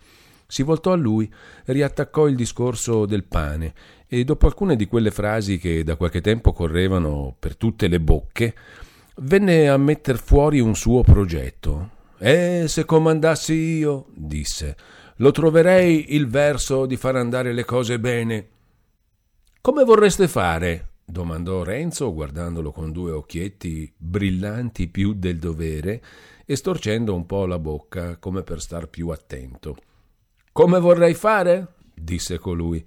Si 0.51 0.63
voltò 0.63 0.91
a 0.91 0.97
lui, 0.97 1.31
riattaccò 1.67 2.27
il 2.27 2.35
discorso 2.35 3.05
del 3.05 3.23
pane 3.23 3.73
e 4.05 4.25
dopo 4.25 4.47
alcune 4.47 4.75
di 4.75 4.85
quelle 4.85 5.09
frasi 5.09 5.57
che 5.57 5.81
da 5.85 5.95
qualche 5.95 6.19
tempo 6.19 6.51
correvano 6.51 7.33
per 7.39 7.55
tutte 7.55 7.87
le 7.87 8.01
bocche, 8.01 8.53
venne 9.19 9.69
a 9.69 9.77
metter 9.77 10.17
fuori 10.17 10.59
un 10.59 10.75
suo 10.75 11.03
progetto. 11.03 11.91
E 12.17 12.65
se 12.67 12.83
comandassi 12.83 13.53
io, 13.53 14.07
disse, 14.13 14.75
lo 15.15 15.31
troverei 15.31 16.15
il 16.15 16.27
verso 16.27 16.85
di 16.85 16.97
far 16.97 17.15
andare 17.15 17.53
le 17.53 17.63
cose 17.63 17.97
bene. 17.97 18.47
Come 19.61 19.85
vorreste 19.85 20.27
fare? 20.27 20.87
domandò 21.05 21.63
Renzo, 21.63 22.13
guardandolo 22.13 22.73
con 22.73 22.91
due 22.91 23.11
occhietti 23.11 23.89
brillanti 23.95 24.89
più 24.89 25.13
del 25.13 25.39
dovere 25.39 26.03
e 26.45 26.57
storcendo 26.57 27.15
un 27.15 27.25
po' 27.25 27.45
la 27.45 27.57
bocca 27.57 28.17
come 28.17 28.43
per 28.43 28.59
star 28.59 28.89
più 28.89 29.07
attento. 29.07 29.77
Come 30.51 30.79
vorrei 30.79 31.13
fare? 31.13 31.67
disse 31.93 32.37
colui. 32.37 32.85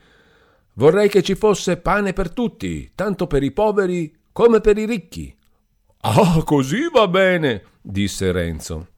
Vorrei 0.74 1.08
che 1.08 1.22
ci 1.22 1.34
fosse 1.34 1.76
pane 1.76 2.12
per 2.12 2.30
tutti, 2.30 2.90
tanto 2.94 3.26
per 3.26 3.42
i 3.42 3.52
poveri 3.52 4.12
come 4.32 4.60
per 4.60 4.76
i 4.76 4.86
ricchi. 4.86 5.34
Ah, 6.00 6.42
così 6.44 6.88
va 6.92 7.08
bene, 7.08 7.62
disse 7.80 8.32
Renzo. 8.32 8.88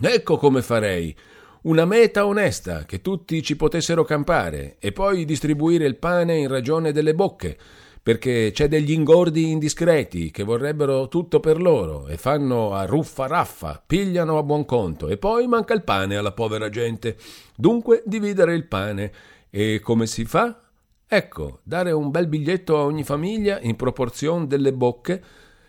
Ecco 0.00 0.36
come 0.36 0.62
farei. 0.62 1.16
Una 1.62 1.84
meta 1.84 2.26
onesta, 2.26 2.84
che 2.84 3.00
tutti 3.00 3.42
ci 3.42 3.56
potessero 3.56 4.04
campare, 4.04 4.76
e 4.78 4.92
poi 4.92 5.24
distribuire 5.24 5.86
il 5.86 5.96
pane 5.96 6.36
in 6.36 6.48
ragione 6.48 6.92
delle 6.92 7.14
bocche, 7.14 7.58
perché 8.06 8.52
c'è 8.52 8.68
degli 8.68 8.92
ingordi 8.92 9.50
indiscreti 9.50 10.30
che 10.30 10.44
vorrebbero 10.44 11.08
tutto 11.08 11.40
per 11.40 11.60
loro 11.60 12.06
e 12.06 12.16
fanno 12.16 12.72
a 12.72 12.84
ruffa 12.84 13.26
raffa, 13.26 13.82
pigliano 13.84 14.38
a 14.38 14.44
buon 14.44 14.64
conto 14.64 15.08
e 15.08 15.16
poi 15.16 15.48
manca 15.48 15.74
il 15.74 15.82
pane 15.82 16.16
alla 16.16 16.30
povera 16.30 16.68
gente. 16.68 17.16
Dunque 17.56 18.04
dividere 18.06 18.54
il 18.54 18.68
pane. 18.68 19.12
E 19.50 19.80
come 19.82 20.06
si 20.06 20.24
fa? 20.24 20.56
Ecco, 21.04 21.58
dare 21.64 21.90
un 21.90 22.12
bel 22.12 22.28
biglietto 22.28 22.78
a 22.78 22.84
ogni 22.84 23.02
famiglia 23.02 23.58
in 23.60 23.74
proporzione 23.74 24.46
delle 24.46 24.72
bocche 24.72 25.20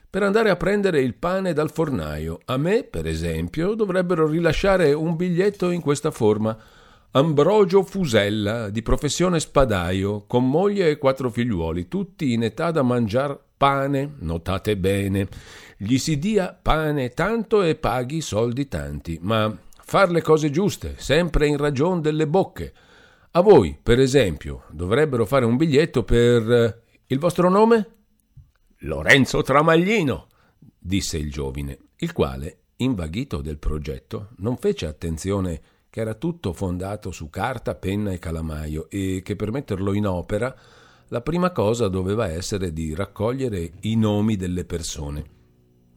per 0.07 0.21
andare 0.21 0.51
a 0.51 0.55
prendere 0.57 1.01
il 1.01 1.15
pane 1.15 1.53
dal 1.53 1.71
fornaio. 1.71 2.41
A 2.45 2.57
me, 2.57 2.83
per 2.83 3.07
esempio, 3.07 3.73
dovrebbero 3.73 4.27
rilasciare 4.27 4.93
un 4.93 5.15
biglietto 5.15 5.71
in 5.71 5.81
questa 5.81 6.11
forma 6.11 6.55
Ambrogio 7.17 7.81
Fusella, 7.81 8.69
di 8.69 8.83
professione 8.83 9.39
spadaio, 9.39 10.25
con 10.27 10.47
moglie 10.47 10.91
e 10.91 10.97
quattro 10.99 11.31
figliuoli, 11.31 11.87
tutti 11.87 12.33
in 12.33 12.43
età 12.43 12.69
da 12.69 12.83
mangiar 12.83 13.35
pane, 13.57 14.17
notate 14.19 14.77
bene. 14.77 15.27
Gli 15.77 15.97
si 15.97 16.19
dia 16.19 16.53
pane 16.53 17.09
tanto 17.09 17.63
e 17.63 17.73
paghi 17.73 18.21
soldi 18.21 18.67
tanti, 18.67 19.17
ma 19.19 19.51
far 19.83 20.11
le 20.11 20.21
cose 20.21 20.51
giuste, 20.51 20.93
sempre 20.99 21.47
in 21.47 21.57
ragione 21.57 22.01
delle 22.01 22.27
bocche. 22.27 22.71
A 23.31 23.41
voi, 23.41 23.75
per 23.81 23.99
esempio, 23.99 24.65
dovrebbero 24.69 25.25
fare 25.25 25.45
un 25.45 25.57
biglietto 25.57 26.03
per 26.03 26.51
eh, 26.51 26.81
il 27.07 27.17
vostro 27.17 27.49
nome? 27.49 27.87
Lorenzo 28.81 29.41
Tramaglino, 29.41 30.27
disse 30.77 31.17
il 31.17 31.31
giovine, 31.31 31.79
il 31.95 32.11
quale, 32.11 32.59
invaghito 32.75 33.41
del 33.41 33.57
progetto, 33.57 34.33
non 34.37 34.55
fece 34.57 34.85
attenzione 34.85 35.61
che 35.97 36.03
era 36.03 36.13
tutto 36.13 36.53
fondato 36.53 37.09
su 37.09 37.31
carta, 37.31 37.73
penna 37.73 38.11
e 38.11 38.19
calamaio 38.19 38.87
e 38.87 39.21
che 39.23 39.35
per 39.35 39.49
metterlo 39.51 39.93
in 39.93 40.05
opera 40.05 40.55
la 41.07 41.21
prima 41.21 41.51
cosa 41.51 41.87
doveva 41.87 42.27
essere 42.27 42.71
di 42.71 42.93
raccogliere 42.93 43.71
i 43.79 43.95
nomi 43.95 44.35
delle 44.35 44.63
persone. 44.63 45.25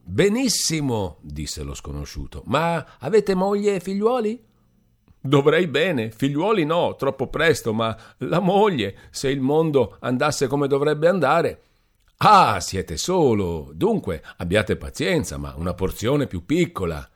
Benissimo, 0.02 1.18
disse 1.20 1.62
lo 1.62 1.74
sconosciuto. 1.74 2.44
Ma 2.46 2.96
avete 2.98 3.34
moglie 3.34 3.74
e 3.74 3.80
figliuoli? 3.80 4.42
Dovrei 5.20 5.66
bene, 5.66 6.10
figliuoli 6.10 6.64
no, 6.64 6.96
troppo 6.96 7.26
presto, 7.26 7.74
ma 7.74 7.94
la 8.18 8.40
moglie, 8.40 8.96
se 9.10 9.28
il 9.28 9.42
mondo 9.42 9.98
andasse 10.00 10.46
come 10.46 10.66
dovrebbe 10.66 11.08
andare. 11.08 11.62
Ah, 12.16 12.58
siete 12.60 12.96
solo. 12.96 13.70
Dunque, 13.74 14.22
abbiate 14.38 14.76
pazienza, 14.76 15.36
ma 15.36 15.52
una 15.58 15.74
porzione 15.74 16.26
più 16.26 16.46
piccola. 16.46 17.06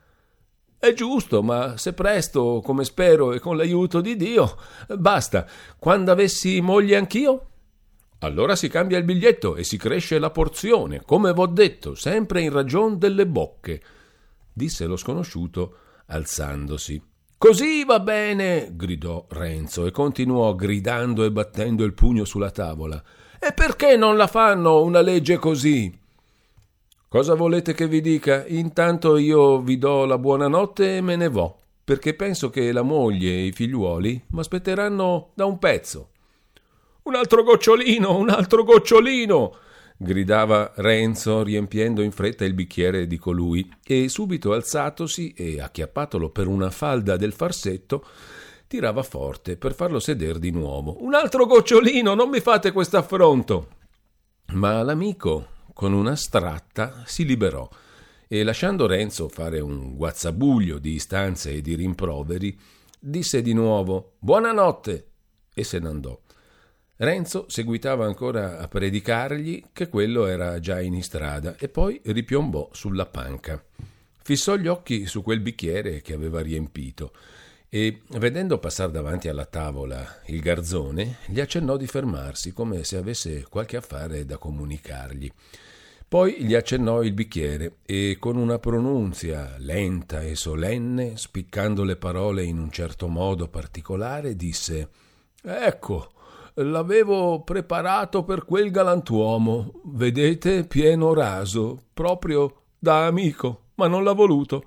È 0.85 0.93
giusto, 0.93 1.41
ma 1.41 1.77
se 1.77 1.93
presto, 1.93 2.61
come 2.63 2.83
spero 2.83 3.33
e 3.33 3.39
con 3.39 3.57
l'aiuto 3.57 4.01
di 4.01 4.15
Dio, 4.15 4.55
basta. 4.95 5.47
Quando 5.79 6.11
avessi 6.11 6.61
moglie 6.61 6.95
anch'io? 6.95 7.45
Allora 8.19 8.55
si 8.55 8.67
cambia 8.67 8.99
il 8.99 9.03
biglietto 9.03 9.55
e 9.55 9.63
si 9.63 9.77
cresce 9.77 10.19
la 10.19 10.29
porzione, 10.29 11.01
come 11.03 11.33
v'ho 11.33 11.47
detto, 11.47 11.95
sempre 11.95 12.41
in 12.41 12.51
ragion 12.51 12.99
delle 12.99 13.25
bocche, 13.25 13.81
disse 14.53 14.85
lo 14.85 14.95
sconosciuto, 14.95 15.75
alzandosi. 16.05 17.01
Così 17.35 17.83
va 17.83 17.99
bene, 17.99 18.69
gridò 18.73 19.25
Renzo 19.27 19.87
e 19.87 19.91
continuò 19.91 20.53
gridando 20.53 21.23
e 21.23 21.31
battendo 21.31 21.83
il 21.83 21.95
pugno 21.95 22.25
sulla 22.25 22.51
tavola. 22.51 23.03
E 23.39 23.53
perché 23.53 23.97
non 23.97 24.17
la 24.17 24.27
fanno 24.27 24.83
una 24.83 25.01
legge 25.01 25.37
così? 25.37 26.04
Cosa 27.15 27.33
volete 27.33 27.73
che 27.73 27.87
vi 27.87 28.01
dica? 28.01 28.43
Intanto 28.45 29.15
io 29.15 29.61
vi 29.61 29.77
do 29.77 30.03
la 30.03 30.17
buonanotte 30.17 30.97
e 30.97 31.01
me 31.01 31.15
ne 31.15 31.29
vo, 31.29 31.59
perché 31.81 32.13
penso 32.13 32.49
che 32.49 32.73
la 32.73 32.81
moglie 32.81 33.29
e 33.29 33.45
i 33.45 33.51
figliuoli 33.53 34.21
m'aspetteranno 34.31 35.29
da 35.33 35.45
un 35.45 35.57
pezzo. 35.57 36.09
Un 37.03 37.15
altro 37.15 37.43
gocciolino, 37.43 38.17
un 38.17 38.27
altro 38.27 38.65
gocciolino! 38.65 39.55
gridava 39.95 40.73
Renzo, 40.75 41.41
riempiendo 41.41 42.01
in 42.01 42.11
fretta 42.11 42.43
il 42.43 42.53
bicchiere 42.53 43.07
di 43.07 43.17
colui, 43.17 43.65
e 43.85 44.09
subito 44.09 44.51
alzatosi 44.51 45.31
e 45.37 45.61
acchiappatolo 45.61 46.31
per 46.31 46.47
una 46.47 46.69
falda 46.69 47.15
del 47.15 47.31
farsetto, 47.31 48.05
tirava 48.67 49.03
forte 49.03 49.55
per 49.55 49.73
farlo 49.73 50.01
sedere 50.01 50.37
di 50.37 50.51
nuovo. 50.51 51.01
Un 51.01 51.13
altro 51.13 51.45
gocciolino, 51.45 52.13
non 52.13 52.27
mi 52.27 52.41
fate 52.41 52.73
questo 52.73 52.97
affronto! 52.97 53.67
Ma 54.47 54.83
l'amico, 54.83 55.53
con 55.75 55.91
una 55.91 56.15
stratta 56.15 57.03
si 57.05 57.25
liberò 57.25 57.69
e 58.29 58.43
lasciando 58.43 58.87
Renzo 58.87 59.27
fare 59.27 59.59
un 59.59 59.97
guazzabuglio 59.97 60.79
di 60.79 60.93
istanze 60.93 61.51
e 61.51 61.61
di 61.61 61.75
rimproveri, 61.75 62.57
disse 62.97 63.41
di 63.41 63.51
nuovo 63.51 64.13
Buonanotte 64.19 65.07
e 65.53 65.63
se 65.65 65.79
ne 65.79 65.89
andò. 65.89 66.17
Renzo 66.95 67.47
seguitava 67.49 68.05
ancora 68.05 68.59
a 68.59 68.69
predicargli 68.69 69.65
che 69.73 69.89
quello 69.89 70.27
era 70.27 70.61
già 70.61 70.79
in 70.79 70.93
istrada 70.93 71.57
e 71.57 71.67
poi 71.67 71.99
ripiombò 72.05 72.69
sulla 72.71 73.05
panca. 73.05 73.61
Fissò 74.23 74.55
gli 74.55 74.67
occhi 74.67 75.05
su 75.05 75.21
quel 75.21 75.41
bicchiere 75.41 75.99
che 75.99 76.13
aveva 76.13 76.39
riempito 76.39 77.11
e, 77.67 78.03
vedendo 78.11 78.59
passare 78.59 78.93
davanti 78.93 79.27
alla 79.27 79.45
tavola 79.45 80.21
il 80.27 80.39
garzone, 80.39 81.17
gli 81.25 81.41
accennò 81.41 81.75
di 81.75 81.85
fermarsi 81.85 82.53
come 82.53 82.85
se 82.85 82.95
avesse 82.95 83.45
qualche 83.49 83.75
affare 83.75 84.23
da 84.23 84.37
comunicargli. 84.37 85.29
Poi 86.07 86.43
gli 86.43 86.53
accennò 86.53 87.01
il 87.01 87.13
bicchiere 87.13 87.77
e 87.85 88.17
con 88.19 88.37
una 88.37 88.59
pronunzia 88.59 89.55
lenta 89.57 90.21
e 90.21 90.35
solenne, 90.35 91.17
spiccando 91.17 91.83
le 91.83 91.95
parole 91.95 92.43
in 92.43 92.59
un 92.59 92.71
certo 92.71 93.07
modo 93.07 93.47
particolare, 93.47 94.35
disse 94.35 94.89
Ecco, 95.41 96.11
l'avevo 96.55 97.41
preparato 97.41 98.23
per 98.23 98.45
quel 98.45 98.71
galantuomo, 98.71 99.81
vedete, 99.85 100.65
pieno 100.65 101.13
raso, 101.13 101.81
proprio 101.93 102.61
da 102.77 103.07
amico, 103.07 103.61
ma 103.75 103.87
non 103.87 104.03
l'ha 104.03 104.13
voluto. 104.13 104.63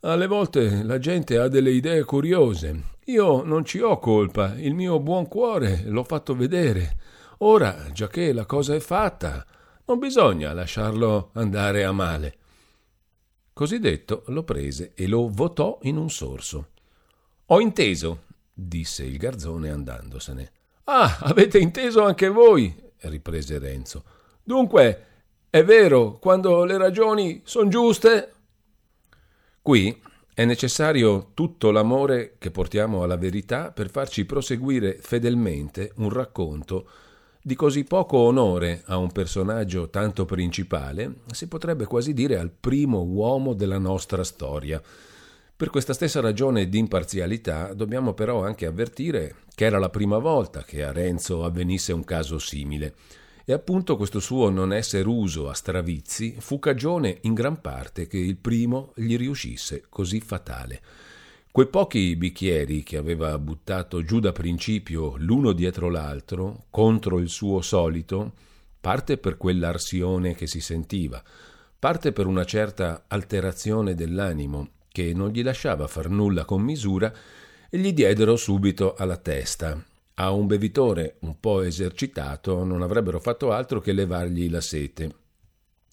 Alle 0.00 0.26
volte 0.26 0.82
la 0.82 0.98
gente 0.98 1.38
ha 1.38 1.48
delle 1.48 1.70
idee 1.70 2.04
curiose. 2.04 2.92
Io 3.06 3.42
non 3.42 3.64
ci 3.64 3.80
ho 3.80 3.98
colpa, 3.98 4.54
il 4.56 4.74
mio 4.74 5.00
buon 5.00 5.28
cuore 5.28 5.82
l'ho 5.86 6.04
fatto 6.04 6.36
vedere. 6.36 6.96
Ora, 7.38 7.86
già 7.92 8.06
che 8.08 8.32
la 8.32 8.44
cosa 8.46 8.74
è 8.74 8.80
fatta, 8.80 9.44
non 9.86 9.98
bisogna 9.98 10.52
lasciarlo 10.52 11.30
andare 11.34 11.84
a 11.84 11.92
male. 11.92 12.36
Così 13.52 13.78
detto, 13.78 14.24
lo 14.28 14.42
prese 14.42 14.92
e 14.94 15.06
lo 15.06 15.28
votò 15.30 15.78
in 15.82 15.96
un 15.96 16.10
sorso. 16.10 16.68
Ho 17.46 17.60
inteso, 17.60 18.24
disse 18.52 19.04
il 19.04 19.16
garzone 19.16 19.70
andandosene. 19.70 20.52
Ah, 20.84 21.18
avete 21.20 21.58
inteso 21.58 22.04
anche 22.04 22.28
voi, 22.28 22.74
riprese 23.00 23.58
Renzo. 23.58 24.04
Dunque, 24.42 25.06
è 25.50 25.62
vero, 25.64 26.18
quando 26.18 26.64
le 26.64 26.76
ragioni 26.76 27.42
sono 27.44 27.68
giuste, 27.68 28.34
Qui 29.64 29.98
è 30.34 30.44
necessario 30.44 31.30
tutto 31.32 31.70
l'amore 31.70 32.34
che 32.36 32.50
portiamo 32.50 33.02
alla 33.02 33.16
verità 33.16 33.70
per 33.70 33.88
farci 33.88 34.26
proseguire 34.26 34.98
fedelmente 35.00 35.92
un 35.96 36.10
racconto 36.10 36.86
di 37.46 37.56
così 37.56 37.84
poco 37.84 38.16
onore 38.16 38.84
a 38.86 38.96
un 38.96 39.12
personaggio 39.12 39.90
tanto 39.90 40.24
principale, 40.24 41.16
si 41.30 41.46
potrebbe 41.46 41.84
quasi 41.84 42.14
dire 42.14 42.38
al 42.38 42.50
primo 42.50 43.02
uomo 43.02 43.52
della 43.52 43.76
nostra 43.76 44.24
storia. 44.24 44.80
Per 45.54 45.68
questa 45.68 45.92
stessa 45.92 46.22
ragione 46.22 46.70
di 46.70 46.78
imparzialità 46.78 47.74
dobbiamo 47.74 48.14
però 48.14 48.42
anche 48.42 48.64
avvertire 48.64 49.36
che 49.54 49.66
era 49.66 49.78
la 49.78 49.90
prima 49.90 50.16
volta 50.16 50.64
che 50.64 50.84
a 50.84 50.92
Renzo 50.92 51.44
avvenisse 51.44 51.92
un 51.92 52.04
caso 52.04 52.38
simile. 52.38 52.94
E 53.44 53.52
appunto 53.52 53.98
questo 53.98 54.20
suo 54.20 54.48
non 54.48 54.72
essere 54.72 55.06
uso 55.06 55.50
a 55.50 55.52
stravizi 55.52 56.36
fu 56.38 56.58
cagione 56.58 57.18
in 57.24 57.34
gran 57.34 57.60
parte 57.60 58.06
che 58.06 58.16
il 58.16 58.38
primo 58.38 58.94
gli 58.96 59.18
riuscisse 59.18 59.84
così 59.90 60.18
fatale. 60.20 60.80
Quei 61.54 61.68
pochi 61.68 62.16
bicchieri 62.16 62.82
che 62.82 62.96
aveva 62.96 63.38
buttato 63.38 64.02
giù 64.02 64.18
da 64.18 64.32
principio 64.32 65.14
l'uno 65.18 65.52
dietro 65.52 65.88
l'altro, 65.88 66.64
contro 66.68 67.20
il 67.20 67.28
suo 67.28 67.60
solito, 67.60 68.32
parte 68.80 69.18
per 69.18 69.36
quell'arsione 69.36 70.34
che 70.34 70.48
si 70.48 70.60
sentiva, 70.60 71.22
parte 71.78 72.10
per 72.10 72.26
una 72.26 72.42
certa 72.42 73.04
alterazione 73.06 73.94
dell'animo 73.94 74.70
che 74.88 75.14
non 75.14 75.28
gli 75.28 75.44
lasciava 75.44 75.86
far 75.86 76.08
nulla 76.08 76.44
con 76.44 76.60
misura, 76.60 77.12
e 77.70 77.78
gli 77.78 77.92
diedero 77.92 78.34
subito 78.34 78.96
alla 78.96 79.16
testa, 79.16 79.80
a 80.14 80.32
un 80.32 80.48
bevitore 80.48 81.18
un 81.20 81.38
po' 81.38 81.62
esercitato 81.62 82.64
non 82.64 82.82
avrebbero 82.82 83.20
fatto 83.20 83.52
altro 83.52 83.78
che 83.78 83.92
levargli 83.92 84.50
la 84.50 84.60
sete. 84.60 85.14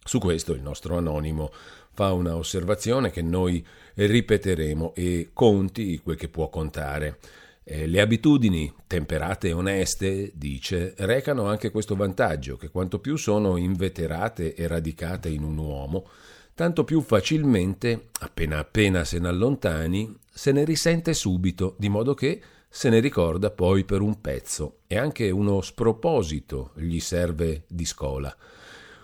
Su 0.03 0.17
questo 0.17 0.53
il 0.53 0.63
nostro 0.63 0.97
anonimo 0.97 1.51
fa 1.93 2.11
una 2.13 2.35
osservazione 2.35 3.11
che 3.11 3.21
noi 3.21 3.65
ripeteremo 3.95 4.93
e 4.95 5.29
conti 5.33 5.99
quel 5.99 6.17
che 6.17 6.29
può 6.29 6.49
contare. 6.49 7.19
Eh, 7.63 7.85
le 7.85 8.01
abitudini 8.01 8.73
temperate 8.87 9.49
e 9.49 9.53
oneste, 9.53 10.31
dice, 10.33 10.93
recano 10.97 11.45
anche 11.45 11.69
questo 11.69 11.95
vantaggio, 11.95 12.57
che 12.57 12.69
quanto 12.69 12.99
più 12.99 13.17
sono 13.17 13.57
inveterate 13.57 14.55
e 14.55 14.67
radicate 14.67 15.29
in 15.29 15.43
un 15.43 15.57
uomo, 15.57 16.07
tanto 16.55 16.83
più 16.83 17.01
facilmente, 17.01 18.09
appena 18.19 18.57
appena 18.59 19.03
se 19.03 19.19
ne 19.19 19.27
allontani, 19.27 20.17
se 20.31 20.51
ne 20.51 20.63
risente 20.63 21.13
subito, 21.13 21.75
di 21.77 21.89
modo 21.89 22.13
che 22.13 22.41
se 22.73 22.89
ne 22.89 22.99
ricorda 22.99 23.51
poi 23.51 23.83
per 23.83 24.01
un 24.01 24.21
pezzo 24.21 24.79
e 24.87 24.97
anche 24.97 25.29
uno 25.29 25.61
sproposito 25.61 26.71
gli 26.75 26.99
serve 26.99 27.63
di 27.67 27.85
scola. 27.85 28.35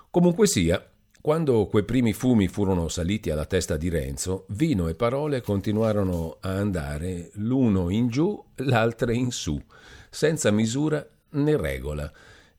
Comunque 0.09 0.47
sia, 0.47 0.83
quando 1.27 1.67
quei 1.67 1.83
primi 1.83 2.13
fumi 2.13 2.47
furono 2.47 2.87
saliti 2.87 3.29
alla 3.29 3.43
testa 3.43 3.75
di 3.75 3.89
Renzo, 3.89 4.45
vino 4.51 4.87
e 4.87 4.95
parole 4.95 5.41
continuarono 5.41 6.37
a 6.39 6.51
andare 6.51 7.31
l'uno 7.33 7.89
in 7.89 8.07
giù, 8.07 8.41
l'altra 8.55 9.11
in 9.11 9.31
su, 9.31 9.61
senza 10.09 10.51
misura 10.51 11.05
né 11.31 11.57
regola, 11.57 12.09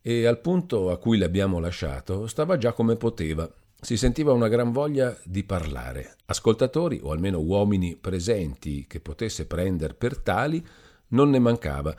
e 0.02 0.26
al 0.26 0.40
punto 0.40 0.90
a 0.90 0.98
cui 0.98 1.16
l'abbiamo 1.16 1.59
lasciato 1.61 2.26
stava 2.26 2.59
già 2.59 2.74
come 2.74 2.96
poteva. 2.96 3.50
Si 3.81 3.96
sentiva 3.96 4.35
una 4.35 4.48
gran 4.48 4.70
voglia 4.70 5.16
di 5.24 5.44
parlare. 5.44 6.16
Ascoltatori, 6.26 7.01
o 7.03 7.11
almeno 7.11 7.38
uomini 7.38 7.97
presenti 7.97 8.84
che 8.86 9.01
potesse 9.01 9.47
prendere 9.47 9.95
per 9.95 10.18
tali, 10.18 10.62
non 11.09 11.30
ne 11.30 11.38
mancava, 11.38 11.97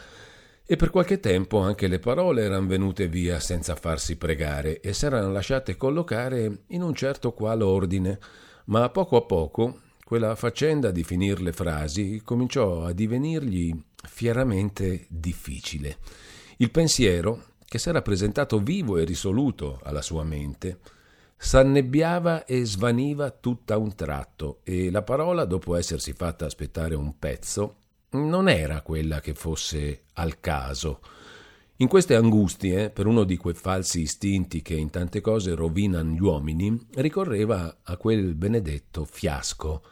e 0.71 0.75
per 0.75 0.91
qualche 0.91 1.19
tempo 1.19 1.61
anche 1.61 1.87
le 1.87 1.97
parole 1.97 2.43
erano 2.43 2.67
venute 2.67 3.07
via 3.07 3.39
senza 3.39 3.73
farsi 3.73 4.17
pregare 4.17 4.81
e 4.81 4.93
s'erano 4.93 5.31
lasciate 5.31 5.75
collocare 5.75 6.65
in 6.67 6.83
un 6.83 6.93
certo 6.93 7.31
qual 7.31 7.63
ordine, 7.63 8.19
ma 8.65 8.83
a 8.83 8.89
poco 8.89 9.15
a 9.15 9.23
poco 9.23 9.79
quella 10.05 10.35
faccenda 10.35 10.91
di 10.91 11.03
finir 11.03 11.41
le 11.41 11.53
frasi 11.53 12.21
cominciò 12.23 12.83
a 12.83 12.91
divenirgli 12.91 13.75
fieramente 14.07 15.07
difficile. 15.09 15.97
Il 16.57 16.69
pensiero, 16.69 17.45
che 17.65 17.79
s'era 17.79 18.03
presentato 18.03 18.59
vivo 18.59 18.97
e 18.97 19.05
risoluto 19.05 19.79
alla 19.81 20.03
sua 20.03 20.23
mente, 20.23 20.81
s'annebbiava 21.35 22.45
e 22.45 22.63
svaniva 22.63 23.31
tutta 23.31 23.75
un 23.79 23.95
tratto 23.95 24.59
e 24.63 24.91
la 24.91 25.01
parola, 25.01 25.45
dopo 25.45 25.75
essersi 25.75 26.13
fatta 26.13 26.45
aspettare 26.45 26.93
un 26.93 27.17
pezzo, 27.17 27.77
non 28.11 28.49
era 28.49 28.81
quella 28.81 29.19
che 29.19 29.33
fosse 29.33 30.03
al 30.13 30.39
caso. 30.39 31.01
In 31.77 31.87
queste 31.87 32.15
angustie, 32.15 32.89
per 32.89 33.05
uno 33.07 33.23
di 33.23 33.37
quei 33.37 33.53
falsi 33.53 34.01
istinti 34.01 34.61
che 34.61 34.73
in 34.73 34.89
tante 34.89 35.21
cose 35.21 35.55
rovinano 35.55 36.11
gli 36.11 36.19
uomini, 36.19 36.77
ricorreva 36.95 37.77
a 37.83 37.95
quel 37.95 38.35
benedetto 38.35 39.05
fiasco. 39.05 39.83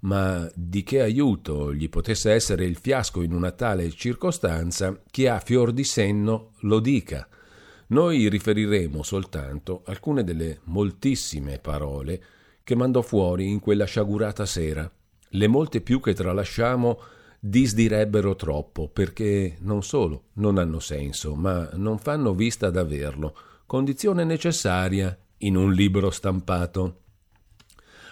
Ma 0.00 0.50
di 0.54 0.82
che 0.82 1.02
aiuto 1.02 1.74
gli 1.74 1.88
potesse 1.88 2.32
essere 2.32 2.64
il 2.64 2.76
fiasco 2.76 3.20
in 3.20 3.32
una 3.32 3.50
tale 3.50 3.90
circostanza, 3.90 4.98
chi 5.10 5.26
ha 5.26 5.38
fior 5.40 5.72
di 5.72 5.84
senno 5.84 6.52
lo 6.60 6.80
dica. 6.80 7.28
Noi 7.88 8.28
riferiremo 8.28 9.02
soltanto 9.02 9.82
alcune 9.84 10.24
delle 10.24 10.60
moltissime 10.64 11.58
parole 11.58 12.22
che 12.62 12.74
mandò 12.74 13.02
fuori 13.02 13.50
in 13.50 13.60
quella 13.60 13.84
sciagurata 13.84 14.46
sera. 14.46 14.90
Le 15.28 15.46
molte 15.46 15.82
più 15.82 16.00
che 16.00 16.14
tralasciamo 16.14 16.98
disdirebbero 17.46 18.36
troppo, 18.36 18.88
perché 18.88 19.56
non 19.60 19.82
solo 19.82 20.28
non 20.34 20.56
hanno 20.56 20.80
senso, 20.80 21.34
ma 21.34 21.68
non 21.74 21.98
fanno 21.98 22.32
vista 22.32 22.70
d'averlo, 22.70 23.36
condizione 23.66 24.24
necessaria 24.24 25.14
in 25.38 25.56
un 25.56 25.70
libro 25.74 26.10
stampato. 26.10 27.00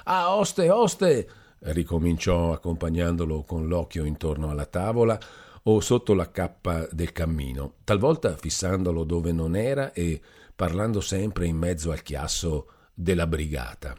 Ah, 0.04 0.36
oste, 0.36 0.68
oste! 0.68 1.30
ricominciò 1.60 2.52
accompagnandolo 2.52 3.44
con 3.44 3.68
l'occhio 3.68 4.04
intorno 4.04 4.50
alla 4.50 4.66
tavola 4.66 5.18
o 5.62 5.80
sotto 5.80 6.12
la 6.12 6.30
cappa 6.30 6.86
del 6.90 7.12
cammino, 7.12 7.76
talvolta 7.84 8.36
fissandolo 8.36 9.04
dove 9.04 9.32
non 9.32 9.56
era 9.56 9.94
e 9.94 10.20
parlando 10.54 11.00
sempre 11.00 11.46
in 11.46 11.56
mezzo 11.56 11.90
al 11.90 12.02
chiasso 12.02 12.66
della 12.92 13.26
brigata. 13.26 13.96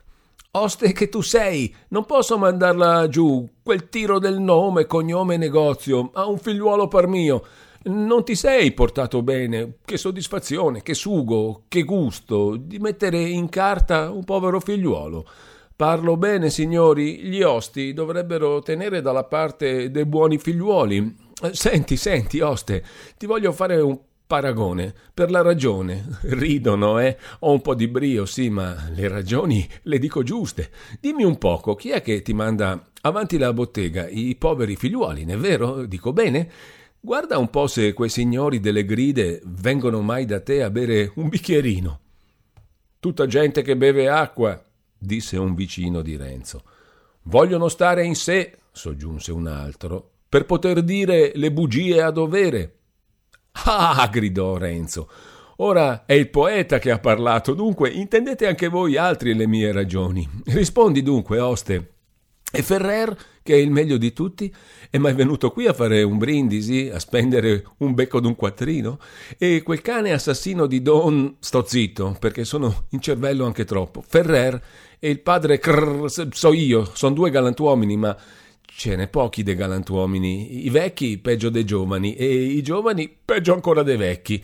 Oste 0.55 0.91
che 0.91 1.09
tu 1.09 1.21
sei, 1.21 1.73
non 1.87 2.05
posso 2.05 2.37
mandarla 2.37 3.07
giù, 3.07 3.49
quel 3.63 3.89
tiro 3.89 4.19
del 4.19 4.37
nome, 4.37 4.85
cognome 4.85 5.35
negozio, 5.35 6.11
a 6.13 6.27
un 6.27 6.37
figliuolo 6.37 6.87
par 6.87 7.07
mio. 7.07 7.43
Non 7.85 8.23
ti 8.23 8.35
sei 8.35 8.71
portato 8.71 9.23
bene, 9.23 9.77
che 9.83 9.97
soddisfazione, 9.97 10.83
che 10.83 10.93
sugo, 10.93 11.63
che 11.67 11.81
gusto 11.81 12.55
di 12.55 12.77
mettere 12.77 13.19
in 13.19 13.49
carta 13.49 14.11
un 14.11 14.23
povero 14.25 14.59
figliuolo. 14.59 15.25
Parlo 15.75 16.17
bene, 16.17 16.51
signori, 16.51 17.23
gli 17.23 17.41
osti 17.41 17.91
dovrebbero 17.91 18.61
tenere 18.61 19.01
dalla 19.01 19.23
parte 19.23 19.89
dei 19.89 20.05
buoni 20.05 20.37
figliuoli. 20.37 21.15
Senti, 21.51 21.97
senti, 21.97 22.41
oste, 22.41 22.83
ti 23.17 23.25
voglio 23.25 23.53
fare 23.53 23.81
un 23.81 23.99
paragone, 24.25 24.93
per 25.13 25.29
la 25.31 25.41
ragione. 25.41 26.19
Ridono, 26.23 26.99
eh? 26.99 27.17
Ho 27.39 27.51
un 27.51 27.61
po' 27.61 27.75
di 27.75 27.87
brio, 27.87 28.25
sì, 28.25 28.49
ma 28.49 28.89
le 28.93 29.07
ragioni 29.07 29.67
le 29.83 29.99
dico 29.99 30.23
giuste. 30.23 30.69
Dimmi 30.99 31.23
un 31.23 31.37
poco, 31.37 31.75
chi 31.75 31.89
è 31.89 32.01
che 32.01 32.21
ti 32.21 32.33
manda 32.33 32.83
avanti 33.01 33.37
la 33.37 33.53
bottega? 33.53 34.07
I 34.07 34.35
poveri 34.35 34.75
figliuoli, 34.75 35.25
è 35.25 35.37
vero? 35.37 35.85
Dico 35.85 36.13
bene? 36.13 36.49
Guarda 36.99 37.37
un 37.37 37.49
po' 37.49 37.67
se 37.67 37.91
quei 37.91 38.07
signori 38.07 38.61
delle 38.61 38.85
gride 38.85 39.41
vengono 39.43 40.01
mai 40.01 40.25
da 40.25 40.39
te 40.39 40.63
a 40.63 40.69
bere 40.69 41.11
un 41.15 41.27
bicchierino. 41.27 41.99
Tutta 42.99 43.27
gente 43.27 43.61
che 43.61 43.75
beve 43.75 44.07
acqua, 44.07 44.63
disse 44.97 45.37
un 45.37 45.53
vicino 45.53 46.01
di 46.01 46.15
Renzo. 46.15 46.63
Vogliono 47.23 47.67
stare 47.67 48.05
in 48.05 48.15
sé, 48.15 48.57
soggiunse 48.71 49.33
un 49.33 49.47
altro, 49.47 50.11
per 50.29 50.45
poter 50.45 50.81
dire 50.81 51.33
le 51.35 51.51
bugie 51.51 52.01
a 52.01 52.09
dovere. 52.09 52.82
Ah, 53.65 54.09
gridò 54.11 54.57
Renzo. 54.57 55.09
Ora 55.57 56.05
è 56.05 56.13
il 56.13 56.29
poeta 56.29 56.79
che 56.79 56.91
ha 56.91 56.99
parlato, 56.99 57.53
dunque 57.53 57.89
intendete 57.89 58.47
anche 58.47 58.67
voi 58.67 58.97
altri 58.97 59.33
le 59.35 59.47
mie 59.47 59.71
ragioni. 59.71 60.27
Rispondi 60.45 61.03
dunque, 61.03 61.39
oste. 61.39 61.89
E 62.55 62.61
Ferrer, 62.61 63.15
che 63.41 63.53
è 63.53 63.57
il 63.57 63.71
meglio 63.71 63.97
di 63.97 64.13
tutti, 64.13 64.53
è 64.89 64.97
mai 64.99 65.13
venuto 65.13 65.49
qui 65.49 65.65
a 65.65 65.73
fare 65.73 66.03
un 66.03 66.19
brindisi, 66.19 66.87
a 66.87 66.99
spendere 66.99 67.63
un 67.77 67.95
becco 67.95 68.19
d'un 68.19 68.35
quattrino? 68.35 68.99
E 69.39 69.63
quel 69.63 69.81
cane 69.81 70.11
assassino 70.11 70.67
di 70.67 70.81
Don... 70.83 71.37
Sto 71.39 71.63
zitto, 71.65 72.15
perché 72.19 72.45
sono 72.45 72.85
in 72.89 72.99
cervello 72.99 73.45
anche 73.45 73.65
troppo. 73.65 74.03
Ferrer 74.05 74.61
e 74.99 75.09
il 75.09 75.19
padre 75.21 75.57
Crrr, 75.57 76.05
so 76.31 76.53
io, 76.53 76.87
sono 76.93 77.15
due 77.15 77.31
galantuomini, 77.31 77.97
ma 77.97 78.15
Ce 78.75 78.95
n'è 78.95 79.07
pochi 79.07 79.43
dei 79.43 79.55
galantuomini, 79.55 80.65
i 80.65 80.69
vecchi 80.69 81.19
peggio 81.19 81.49
dei 81.49 81.63
giovani 81.63 82.15
e 82.15 82.25
i 82.25 82.61
giovani 82.63 83.07
peggio 83.07 83.53
ancora 83.53 83.83
dei 83.83 83.97
vecchi. 83.97 84.43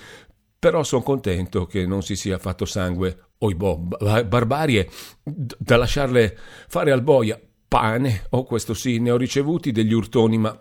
Però 0.57 0.83
sono 0.83 1.01
contento 1.01 1.65
che 1.65 1.85
non 1.85 2.03
si 2.03 2.15
sia 2.15 2.37
fatto 2.37 2.65
sangue, 2.65 3.31
oibò, 3.39 3.75
barbarie, 3.75 4.87
da 5.23 5.77
lasciarle 5.77 6.37
fare 6.67 6.91
al 6.91 7.01
boia. 7.01 7.39
Pane, 7.67 8.27
oh, 8.29 8.43
questo 8.43 8.73
sì, 8.73 8.99
ne 8.99 9.11
ho 9.11 9.17
ricevuti 9.17 9.71
degli 9.71 9.93
urtoni, 9.93 10.37
ma 10.37 10.57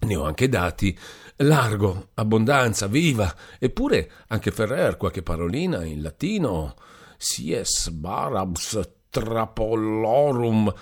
ne 0.00 0.16
ho 0.16 0.22
anche 0.22 0.48
dati. 0.48 0.96
Largo, 1.38 2.10
abbondanza, 2.14 2.86
viva. 2.86 3.34
Eppure 3.58 4.10
anche 4.28 4.50
Ferrer 4.50 4.96
qualche 4.96 5.22
parolina 5.22 5.84
in 5.84 6.00
latino. 6.00 6.76
Sies 7.18 7.90
barabs 7.90 8.80
trapollorum 9.10 10.72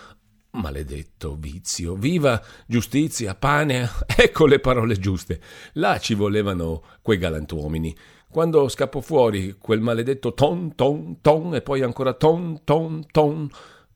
Maledetto 0.55 1.35
vizio, 1.39 1.95
viva 1.95 2.43
giustizia, 2.67 3.35
pane, 3.35 3.89
ecco 4.15 4.45
le 4.45 4.59
parole 4.59 4.99
giuste. 4.99 5.41
Là 5.75 5.99
ci 5.99 6.13
volevano 6.15 6.83
quei 7.01 7.17
galantuomini. 7.17 7.97
Quando 8.29 8.69
scappò 8.69 9.01
fuori 9.01 9.57
quel 9.59 9.81
maledetto 9.81 10.35
ton 10.35 10.75
ton 10.75 11.21
ton 11.23 11.55
e 11.55 11.63
poi 11.63 11.81
ancora 11.81 12.13
ton 12.13 12.65
ton 12.65 13.07
ton, 13.11 13.49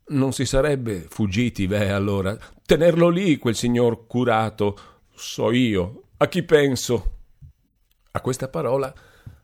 non 0.09 0.33
si 0.33 0.47
sarebbe 0.47 1.07
fuggiti, 1.09 1.67
beh, 1.67 1.91
allora. 1.91 2.37
Tenerlo 2.65 3.11
lì, 3.11 3.37
quel 3.37 3.55
signor 3.55 4.07
curato, 4.07 4.79
so 5.15 5.51
io, 5.53 6.05
a 6.17 6.27
chi 6.29 6.43
penso? 6.43 7.13
A 8.13 8.21
questa 8.23 8.49
parola 8.49 8.95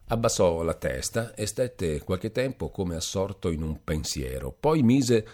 abbassò 0.07 0.63
la 0.63 0.75
testa 0.75 1.35
e 1.35 1.45
stette 1.45 2.01
qualche 2.01 2.33
tempo 2.33 2.71
come 2.71 2.97
assorto 2.97 3.51
in 3.51 3.63
un 3.63 3.85
pensiero. 3.85 4.51
Poi 4.59 4.83
mise 4.83 5.27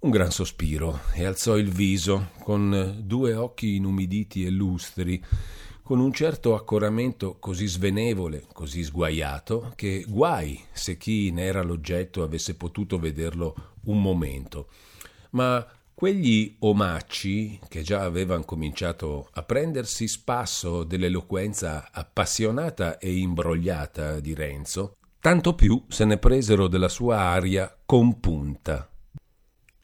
un 0.00 0.10
gran 0.10 0.30
sospiro 0.30 1.00
e 1.12 1.24
alzò 1.24 1.56
il 1.56 1.70
viso, 1.70 2.30
con 2.40 3.00
due 3.02 3.34
occhi 3.34 3.76
inumiditi 3.76 4.44
e 4.44 4.50
lustri, 4.50 5.22
con 5.82 5.98
un 5.98 6.12
certo 6.12 6.54
accoramento 6.54 7.38
così 7.40 7.66
svenevole, 7.66 8.44
così 8.52 8.84
sguaiato, 8.84 9.72
che 9.74 10.04
guai 10.06 10.60
se 10.70 10.96
chi 10.96 11.32
ne 11.32 11.44
era 11.44 11.62
l'oggetto 11.62 12.22
avesse 12.22 12.54
potuto 12.54 12.98
vederlo 12.98 13.72
un 13.86 14.00
momento. 14.00 14.68
Ma 15.30 15.66
quegli 15.94 16.54
omacci, 16.60 17.58
che 17.68 17.82
già 17.82 18.02
avevano 18.02 18.44
cominciato 18.44 19.28
a 19.32 19.42
prendersi 19.42 20.06
spasso 20.06 20.84
dell'eloquenza 20.84 21.88
appassionata 21.90 22.98
e 22.98 23.16
imbrogliata 23.16 24.20
di 24.20 24.32
Renzo, 24.32 24.94
tanto 25.20 25.56
più 25.56 25.82
se 25.88 26.04
ne 26.04 26.18
presero 26.18 26.68
della 26.68 26.88
sua 26.88 27.18
aria 27.18 27.76
compunta 27.84 28.88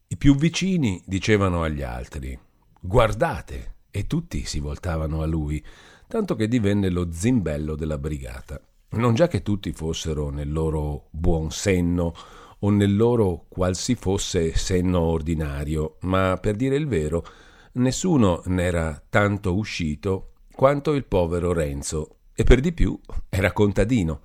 i 0.08 0.16
più 0.16 0.36
vicini 0.36 1.02
dicevano 1.06 1.62
agli 1.62 1.82
altri 1.82 2.38
guardate 2.86 3.76
e 3.90 4.06
tutti 4.06 4.44
si 4.44 4.60
voltavano 4.60 5.22
a 5.22 5.26
lui, 5.26 5.64
tanto 6.06 6.34
che 6.34 6.48
divenne 6.48 6.90
lo 6.90 7.08
zimbello 7.10 7.74
della 7.76 7.96
brigata. 7.96 8.60
Non 8.90 9.14
già 9.14 9.26
che 9.26 9.42
tutti 9.42 9.72
fossero 9.72 10.28
nel 10.28 10.52
loro 10.52 11.06
buon 11.10 11.50
senno 11.50 12.12
o 12.58 12.70
nel 12.70 12.94
loro 12.94 13.46
qual 13.48 13.74
si 13.74 13.94
fosse 13.94 14.54
senno 14.54 15.00
ordinario, 15.00 15.96
ma 16.00 16.36
per 16.40 16.56
dire 16.56 16.76
il 16.76 16.86
vero, 16.86 17.24
nessuno 17.72 18.42
n'era 18.46 19.02
tanto 19.08 19.54
uscito 19.54 20.32
quanto 20.52 20.92
il 20.92 21.04
povero 21.04 21.52
Renzo, 21.52 22.16
e 22.34 22.44
per 22.44 22.60
di 22.60 22.72
più 22.72 22.98
era 23.30 23.52
contadino. 23.52 24.20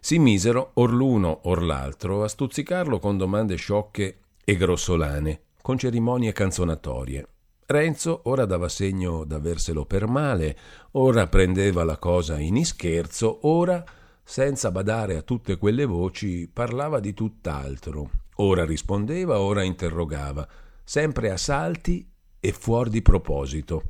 Si 0.00 0.18
misero 0.18 0.70
or 0.74 0.92
l'uno 0.92 1.40
or 1.44 1.62
l'altro 1.62 2.22
a 2.22 2.28
stuzzicarlo 2.28 2.98
con 3.00 3.16
domande 3.16 3.56
sciocche 3.56 4.20
e 4.48 4.56
grossolane, 4.56 5.42
con 5.60 5.76
cerimonie 5.76 6.32
canzonatorie. 6.32 7.28
Renzo 7.66 8.22
ora 8.24 8.46
dava 8.46 8.70
segno 8.70 9.24
d'averselo 9.24 9.84
per 9.84 10.06
male, 10.06 10.56
ora 10.92 11.26
prendeva 11.26 11.84
la 11.84 11.98
cosa 11.98 12.38
in 12.38 12.56
ischerzo, 12.56 13.40
ora, 13.42 13.84
senza 14.24 14.70
badare 14.70 15.16
a 15.16 15.20
tutte 15.20 15.58
quelle 15.58 15.84
voci, 15.84 16.48
parlava 16.50 16.98
di 16.98 17.12
tutt'altro. 17.12 18.08
Ora 18.36 18.64
rispondeva, 18.64 19.38
ora 19.38 19.62
interrogava, 19.64 20.48
sempre 20.82 21.30
a 21.30 21.36
salti 21.36 22.10
e 22.40 22.52
fuori 22.52 22.88
di 22.88 23.02
proposito. 23.02 23.82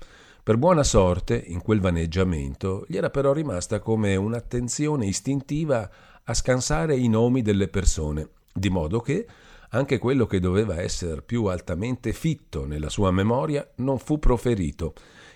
Per 0.42 0.56
buona 0.56 0.82
sorte, 0.82 1.40
in 1.40 1.62
quel 1.62 1.78
vaneggiamento, 1.78 2.84
gli 2.88 2.96
era 2.96 3.11
però 3.11 3.32
rimasta 3.32 3.78
come 3.78 4.16
un'attenzione 4.16 5.06
istintiva 5.06 5.88
a 6.24 6.34
scansare 6.34 6.96
i 6.96 7.06
nomi 7.06 7.42
delle 7.42 7.68
persone, 7.68 8.30
di 8.52 8.70
modo 8.70 8.98
che, 8.98 9.24
anche 9.70 9.98
quello 9.98 10.26
che 10.26 10.40
doveva 10.40 10.80
essere 10.80 11.22
più 11.22 11.44
altamente 11.46 12.12
fitto 12.12 12.64
nella 12.64 12.88
sua 12.88 13.10
memoria 13.10 13.68
non 13.76 13.98
fu 13.98 14.18
proferito, 14.18 14.94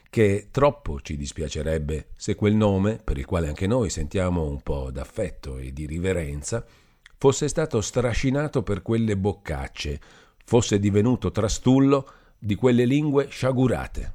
che 0.08 0.48
troppo 0.50 1.00
ci 1.00 1.16
dispiacerebbe 1.16 2.08
se 2.16 2.34
quel 2.34 2.54
nome, 2.54 2.98
per 3.02 3.18
il 3.18 3.24
quale 3.24 3.48
anche 3.48 3.66
noi 3.66 3.90
sentiamo 3.90 4.46
un 4.46 4.60
po' 4.60 4.90
d'affetto 4.90 5.58
e 5.58 5.72
di 5.72 5.86
riverenza, 5.86 6.64
fosse 7.16 7.48
stato 7.48 7.80
strascinato 7.80 8.62
per 8.62 8.82
quelle 8.82 9.16
boccacce, 9.16 10.00
fosse 10.44 10.78
divenuto 10.78 11.30
trastullo 11.30 12.10
di 12.38 12.54
quelle 12.54 12.84
lingue 12.84 13.28
sciagurate. 13.28 14.14